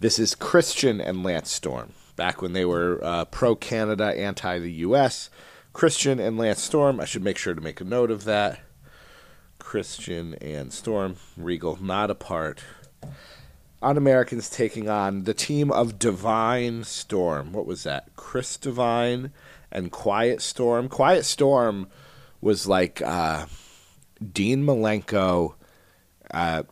This 0.00 0.18
is 0.18 0.34
Christian 0.34 1.00
and 1.00 1.22
Lance 1.22 1.50
Storm. 1.50 1.94
Back 2.14 2.42
when 2.42 2.52
they 2.52 2.66
were 2.66 3.00
uh, 3.02 3.24
pro 3.24 3.56
Canada, 3.56 4.04
anti 4.04 4.58
the 4.58 4.70
U.S., 4.72 5.30
Christian 5.74 6.20
and 6.20 6.38
Lance 6.38 6.62
Storm. 6.62 7.00
I 7.00 7.04
should 7.04 7.24
make 7.24 7.36
sure 7.36 7.52
to 7.52 7.60
make 7.60 7.80
a 7.80 7.84
note 7.84 8.10
of 8.10 8.24
that. 8.24 8.60
Christian 9.58 10.34
and 10.34 10.72
Storm. 10.72 11.16
Regal 11.36 11.82
not 11.82 12.10
a 12.10 12.14
part. 12.14 12.62
Un 13.82 13.96
Americans 13.96 14.48
taking 14.48 14.88
on 14.88 15.24
the 15.24 15.34
team 15.34 15.72
of 15.72 15.98
Divine 15.98 16.84
Storm. 16.84 17.52
What 17.52 17.66
was 17.66 17.82
that? 17.82 18.08
Chris 18.14 18.56
Divine 18.56 19.32
and 19.72 19.90
Quiet 19.90 20.40
Storm. 20.40 20.88
Quiet 20.88 21.24
Storm 21.24 21.88
was 22.40 22.68
like 22.68 23.02
uh, 23.02 23.46
Dean 24.32 24.64
Malenko. 24.64 25.54
Uh, 26.32 26.62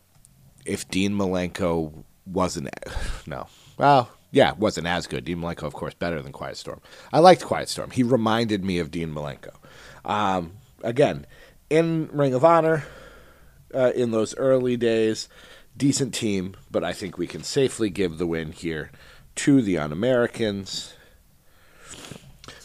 if 0.64 0.88
Dean 0.88 1.12
Malenko 1.12 2.04
wasn't 2.24 2.68
no, 3.26 3.48
well, 3.76 4.10
yeah, 4.32 4.52
wasn't 4.52 4.86
as 4.86 5.06
good. 5.06 5.26
Dean 5.26 5.38
Malenko, 5.38 5.64
of 5.64 5.74
course, 5.74 5.94
better 5.94 6.20
than 6.22 6.32
Quiet 6.32 6.56
Storm. 6.56 6.80
I 7.12 7.20
liked 7.20 7.44
Quiet 7.44 7.68
Storm. 7.68 7.90
He 7.90 8.02
reminded 8.02 8.64
me 8.64 8.78
of 8.78 8.90
Dean 8.90 9.14
Malenko. 9.14 9.54
Um, 10.06 10.54
again, 10.82 11.26
in 11.68 12.08
Ring 12.12 12.32
of 12.32 12.42
Honor, 12.44 12.84
uh, 13.74 13.92
in 13.94 14.10
those 14.10 14.34
early 14.36 14.78
days, 14.78 15.28
decent 15.76 16.14
team, 16.14 16.56
but 16.70 16.82
I 16.82 16.94
think 16.94 17.18
we 17.18 17.26
can 17.26 17.42
safely 17.42 17.90
give 17.90 18.16
the 18.16 18.26
win 18.26 18.52
here 18.52 18.90
to 19.36 19.60
the 19.60 19.76
Un 19.78 19.92
Americans. 19.92 20.94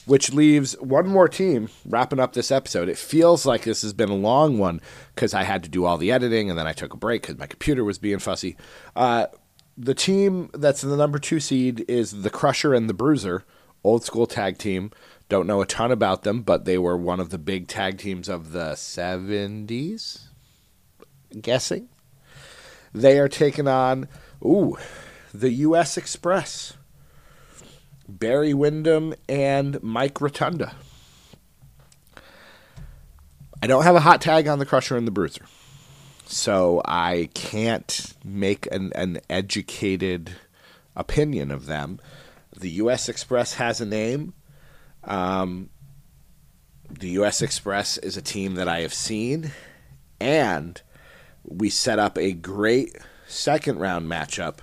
Which 0.05 0.31
leaves 0.31 0.71
one 0.79 1.09
more 1.09 1.27
team 1.27 1.67
wrapping 1.85 2.21
up 2.21 2.31
this 2.31 2.49
episode. 2.49 2.87
It 2.87 2.97
feels 2.97 3.45
like 3.45 3.63
this 3.63 3.81
has 3.81 3.91
been 3.91 4.07
a 4.07 4.15
long 4.15 4.57
one 4.57 4.79
because 5.13 5.33
I 5.33 5.43
had 5.43 5.63
to 5.63 5.69
do 5.69 5.83
all 5.83 5.97
the 5.97 6.13
editing 6.13 6.49
and 6.49 6.57
then 6.57 6.65
I 6.65 6.71
took 6.71 6.93
a 6.93 6.97
break 6.97 7.23
because 7.23 7.37
my 7.37 7.45
computer 7.45 7.83
was 7.83 7.97
being 7.97 8.19
fussy. 8.19 8.55
Uh, 8.95 9.25
the 9.77 9.93
team 9.93 10.49
that's 10.53 10.83
in 10.83 10.89
the 10.89 10.97
number 10.97 11.19
two 11.19 11.39
seed 11.39 11.85
is 11.87 12.23
the 12.23 12.29
Crusher 12.29 12.73
and 12.73 12.89
the 12.89 12.93
Bruiser, 12.93 13.45
old 13.83 14.03
school 14.03 14.25
tag 14.25 14.57
team. 14.57 14.91
Don't 15.29 15.45
know 15.45 15.61
a 15.61 15.65
ton 15.65 15.91
about 15.91 16.23
them, 16.23 16.41
but 16.41 16.65
they 16.65 16.77
were 16.77 16.97
one 16.97 17.19
of 17.19 17.29
the 17.29 17.37
big 17.37 17.67
tag 17.67 17.99
teams 17.99 18.27
of 18.27 18.51
the 18.53 18.71
70s. 18.71 20.27
Guessing. 21.39 21.89
They 22.93 23.19
are 23.19 23.27
taking 23.27 23.67
on, 23.67 24.07
ooh, 24.43 24.77
the 25.33 25.51
U.S. 25.51 25.97
Express. 25.97 26.73
Barry 28.07 28.53
Windham 28.53 29.13
and 29.27 29.83
Mike 29.83 30.21
Rotunda. 30.21 30.75
I 33.61 33.67
don't 33.67 33.83
have 33.83 33.95
a 33.95 34.01
hot 34.01 34.21
tag 34.21 34.47
on 34.47 34.59
the 34.59 34.65
Crusher 34.65 34.95
and 34.95 35.05
the 35.05 35.11
Bruiser 35.11 35.45
so 36.27 36.81
I 36.85 37.29
can't 37.33 38.13
make 38.23 38.67
an, 38.71 38.91
an 38.93 39.19
educated 39.29 40.31
opinion 40.95 41.51
of 41.51 41.65
them. 41.65 41.99
The 42.57 42.69
U.S. 42.71 43.07
Express 43.07 43.53
has 43.53 43.81
a 43.81 43.85
name. 43.85 44.33
Um, 45.03 45.69
the 46.89 47.09
U.S. 47.11 47.41
Express 47.41 47.97
is 47.97 48.17
a 48.17 48.21
team 48.21 48.55
that 48.55 48.67
I 48.67 48.81
have 48.81 48.93
seen, 48.93 49.51
and 50.19 50.81
we 51.43 51.69
set 51.69 51.99
up 51.99 52.17
a 52.17 52.33
great 52.33 52.97
second 53.27 53.79
round 53.79 54.09
matchup 54.09 54.57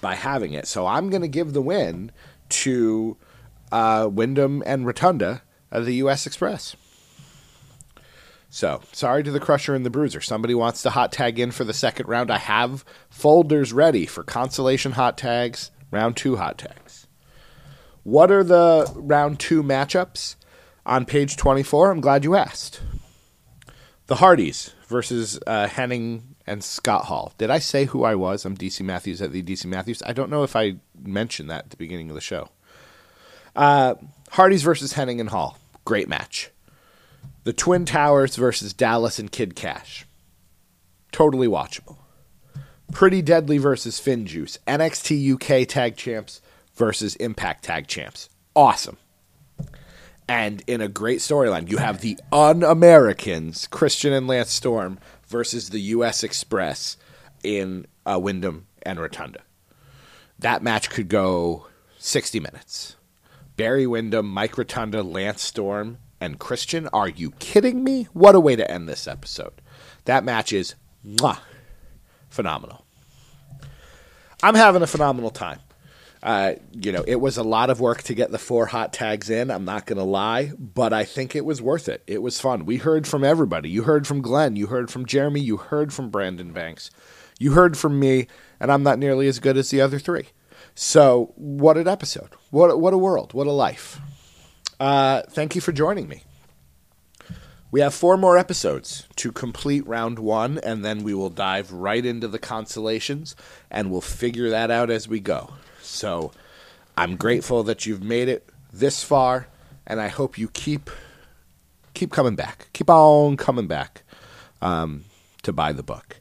by 0.00 0.14
having 0.14 0.52
it. 0.52 0.66
So 0.66 0.86
I'm 0.86 1.10
going 1.10 1.22
to 1.22 1.28
give 1.28 1.52
the 1.52 1.62
win 1.62 2.12
to 2.48 3.16
uh, 3.70 4.08
Windham 4.10 4.62
and 4.66 4.86
Rotunda 4.86 5.42
of 5.70 5.86
the 5.86 5.94
U.S. 5.96 6.26
Express. 6.26 6.76
So, 8.54 8.82
sorry 8.92 9.22
to 9.22 9.30
the 9.30 9.40
Crusher 9.40 9.74
and 9.74 9.84
the 9.84 9.88
Bruiser. 9.88 10.20
Somebody 10.20 10.54
wants 10.54 10.82
to 10.82 10.90
hot 10.90 11.10
tag 11.10 11.38
in 11.38 11.52
for 11.52 11.64
the 11.64 11.72
second 11.72 12.06
round. 12.06 12.30
I 12.30 12.36
have 12.36 12.84
folders 13.08 13.72
ready 13.72 14.04
for 14.04 14.22
consolation 14.22 14.92
hot 14.92 15.16
tags, 15.16 15.70
round 15.90 16.18
two 16.18 16.36
hot 16.36 16.58
tags. 16.58 17.06
What 18.02 18.30
are 18.30 18.44
the 18.44 18.92
round 18.94 19.40
two 19.40 19.62
matchups 19.62 20.36
on 20.84 21.06
page 21.06 21.38
24? 21.38 21.90
I'm 21.90 22.02
glad 22.02 22.24
you 22.24 22.34
asked. 22.34 22.82
The 24.08 24.16
Hardys 24.16 24.74
versus 24.86 25.40
uh, 25.46 25.66
Hennig 25.66 26.20
and 26.46 26.62
Scott 26.62 27.06
Hall. 27.06 27.32
Did 27.38 27.48
I 27.48 27.58
say 27.58 27.86
who 27.86 28.04
I 28.04 28.14
was? 28.16 28.44
I'm 28.44 28.54
DC 28.54 28.82
Matthews 28.82 29.22
at 29.22 29.32
the 29.32 29.42
DC 29.42 29.64
Matthews. 29.64 30.02
I 30.04 30.12
don't 30.12 30.30
know 30.30 30.42
if 30.42 30.54
I 30.54 30.76
mentioned 31.02 31.48
that 31.48 31.64
at 31.64 31.70
the 31.70 31.78
beginning 31.78 32.10
of 32.10 32.14
the 32.14 32.20
show. 32.20 32.50
Uh, 33.56 33.94
Hardys 34.32 34.62
versus 34.62 34.92
Hennig 34.92 35.20
and 35.20 35.30
Hall. 35.30 35.56
Great 35.86 36.06
match. 36.06 36.50
The 37.44 37.52
Twin 37.52 37.84
Towers 37.84 38.36
versus 38.36 38.72
Dallas 38.72 39.18
and 39.18 39.30
Kid 39.30 39.56
Cash. 39.56 40.06
Totally 41.10 41.48
watchable. 41.48 41.96
Pretty 42.92 43.20
Deadly 43.20 43.58
versus 43.58 44.00
FinJuice. 44.00 44.58
NXT 44.66 45.34
UK 45.34 45.66
Tag 45.66 45.96
Champs 45.96 46.40
versus 46.74 47.16
Impact 47.16 47.64
Tag 47.64 47.86
Champs. 47.88 48.28
Awesome. 48.54 48.96
And 50.28 50.62
in 50.66 50.80
a 50.80 50.88
great 50.88 51.18
storyline, 51.18 51.68
you 51.68 51.78
have 51.78 52.00
the 52.00 52.18
Un 52.30 52.62
Americans, 52.62 53.66
Christian 53.66 54.12
and 54.12 54.26
Lance 54.26 54.52
Storm, 54.52 54.98
versus 55.26 55.70
the 55.70 55.80
US 55.80 56.22
Express 56.22 56.96
in 57.42 57.86
uh, 58.06 58.20
Windham 58.20 58.66
and 58.82 59.00
Rotunda. 59.00 59.40
That 60.38 60.62
match 60.62 60.90
could 60.90 61.08
go 61.08 61.66
60 61.98 62.40
minutes. 62.40 62.96
Barry 63.56 63.86
Windham, 63.86 64.26
Mike 64.28 64.56
Rotunda, 64.56 65.02
Lance 65.02 65.42
Storm, 65.42 65.98
and 66.22 66.38
Christian. 66.38 66.88
Are 66.92 67.08
you 67.08 67.32
kidding 67.32 67.82
me? 67.82 68.04
What 68.12 68.36
a 68.36 68.40
way 68.40 68.54
to 68.54 68.70
end 68.70 68.88
this 68.88 69.08
episode. 69.08 69.60
That 70.04 70.22
match 70.22 70.52
is 70.52 70.76
mwah, 71.04 71.38
phenomenal. 72.30 72.86
I'm 74.40 74.54
having 74.54 74.82
a 74.82 74.86
phenomenal 74.86 75.30
time. 75.30 75.58
Uh, 76.22 76.54
you 76.72 76.92
know, 76.92 77.02
it 77.08 77.16
was 77.16 77.36
a 77.36 77.42
lot 77.42 77.70
of 77.70 77.80
work 77.80 78.04
to 78.04 78.14
get 78.14 78.30
the 78.30 78.38
four 78.38 78.66
hot 78.66 78.92
tags 78.92 79.30
in. 79.30 79.50
I'm 79.50 79.64
not 79.64 79.86
going 79.86 79.98
to 79.98 80.04
lie, 80.04 80.52
but 80.56 80.92
I 80.92 81.02
think 81.02 81.34
it 81.34 81.44
was 81.44 81.60
worth 81.60 81.88
it. 81.88 82.04
It 82.06 82.22
was 82.22 82.40
fun. 82.40 82.64
We 82.64 82.76
heard 82.76 83.08
from 83.08 83.24
everybody. 83.24 83.68
You 83.68 83.82
heard 83.82 84.06
from 84.06 84.22
Glenn. 84.22 84.54
You 84.54 84.68
heard 84.68 84.92
from 84.92 85.04
Jeremy. 85.04 85.40
You 85.40 85.56
heard 85.56 85.92
from 85.92 86.10
Brandon 86.10 86.52
Banks. 86.52 86.92
You 87.40 87.52
heard 87.52 87.76
from 87.76 87.98
me, 87.98 88.28
and 88.60 88.70
I'm 88.70 88.84
not 88.84 89.00
nearly 89.00 89.26
as 89.26 89.40
good 89.40 89.56
as 89.56 89.70
the 89.70 89.80
other 89.80 89.98
three. 89.98 90.28
So, 90.76 91.32
what 91.34 91.76
an 91.76 91.88
episode! 91.88 92.30
What 92.50 92.80
what 92.80 92.94
a 92.94 92.98
world! 92.98 93.34
What 93.34 93.48
a 93.48 93.52
life! 93.52 94.00
Uh, 94.82 95.22
thank 95.30 95.54
you 95.54 95.60
for 95.60 95.70
joining 95.70 96.08
me. 96.08 96.24
We 97.70 97.78
have 97.82 97.94
four 97.94 98.16
more 98.16 98.36
episodes 98.36 99.06
to 99.14 99.30
complete 99.30 99.86
round 99.86 100.18
one, 100.18 100.58
and 100.58 100.84
then 100.84 101.04
we 101.04 101.14
will 101.14 101.30
dive 101.30 101.72
right 101.72 102.04
into 102.04 102.26
the 102.26 102.40
constellations, 102.40 103.36
and 103.70 103.92
we'll 103.92 104.00
figure 104.00 104.50
that 104.50 104.72
out 104.72 104.90
as 104.90 105.06
we 105.06 105.20
go. 105.20 105.54
So 105.82 106.32
I'm 106.96 107.14
grateful 107.14 107.62
that 107.62 107.86
you've 107.86 108.02
made 108.02 108.28
it 108.28 108.48
this 108.72 109.04
far, 109.04 109.46
and 109.86 110.00
I 110.00 110.08
hope 110.08 110.36
you 110.36 110.48
keep 110.48 110.90
keep 111.94 112.10
coming 112.10 112.34
back, 112.34 112.68
keep 112.72 112.90
on 112.90 113.36
coming 113.36 113.68
back 113.68 114.02
um, 114.60 115.04
to 115.44 115.52
buy 115.52 115.70
the 115.70 115.84
book. 115.84 116.20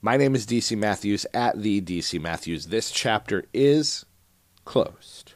My 0.00 0.16
name 0.16 0.34
is 0.34 0.46
DC 0.46 0.78
Matthews 0.78 1.26
at 1.34 1.60
the 1.60 1.82
DC 1.82 2.18
Matthews. 2.22 2.68
This 2.68 2.90
chapter 2.90 3.44
is 3.52 4.06
closed. 4.64 5.34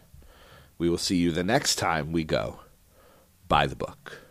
We 0.78 0.88
will 0.88 0.96
see 0.96 1.16
you 1.16 1.32
the 1.32 1.44
next 1.44 1.76
time 1.76 2.12
we 2.12 2.24
go 2.24 2.61
buy 3.52 3.66
the 3.66 3.76
book. 3.76 4.21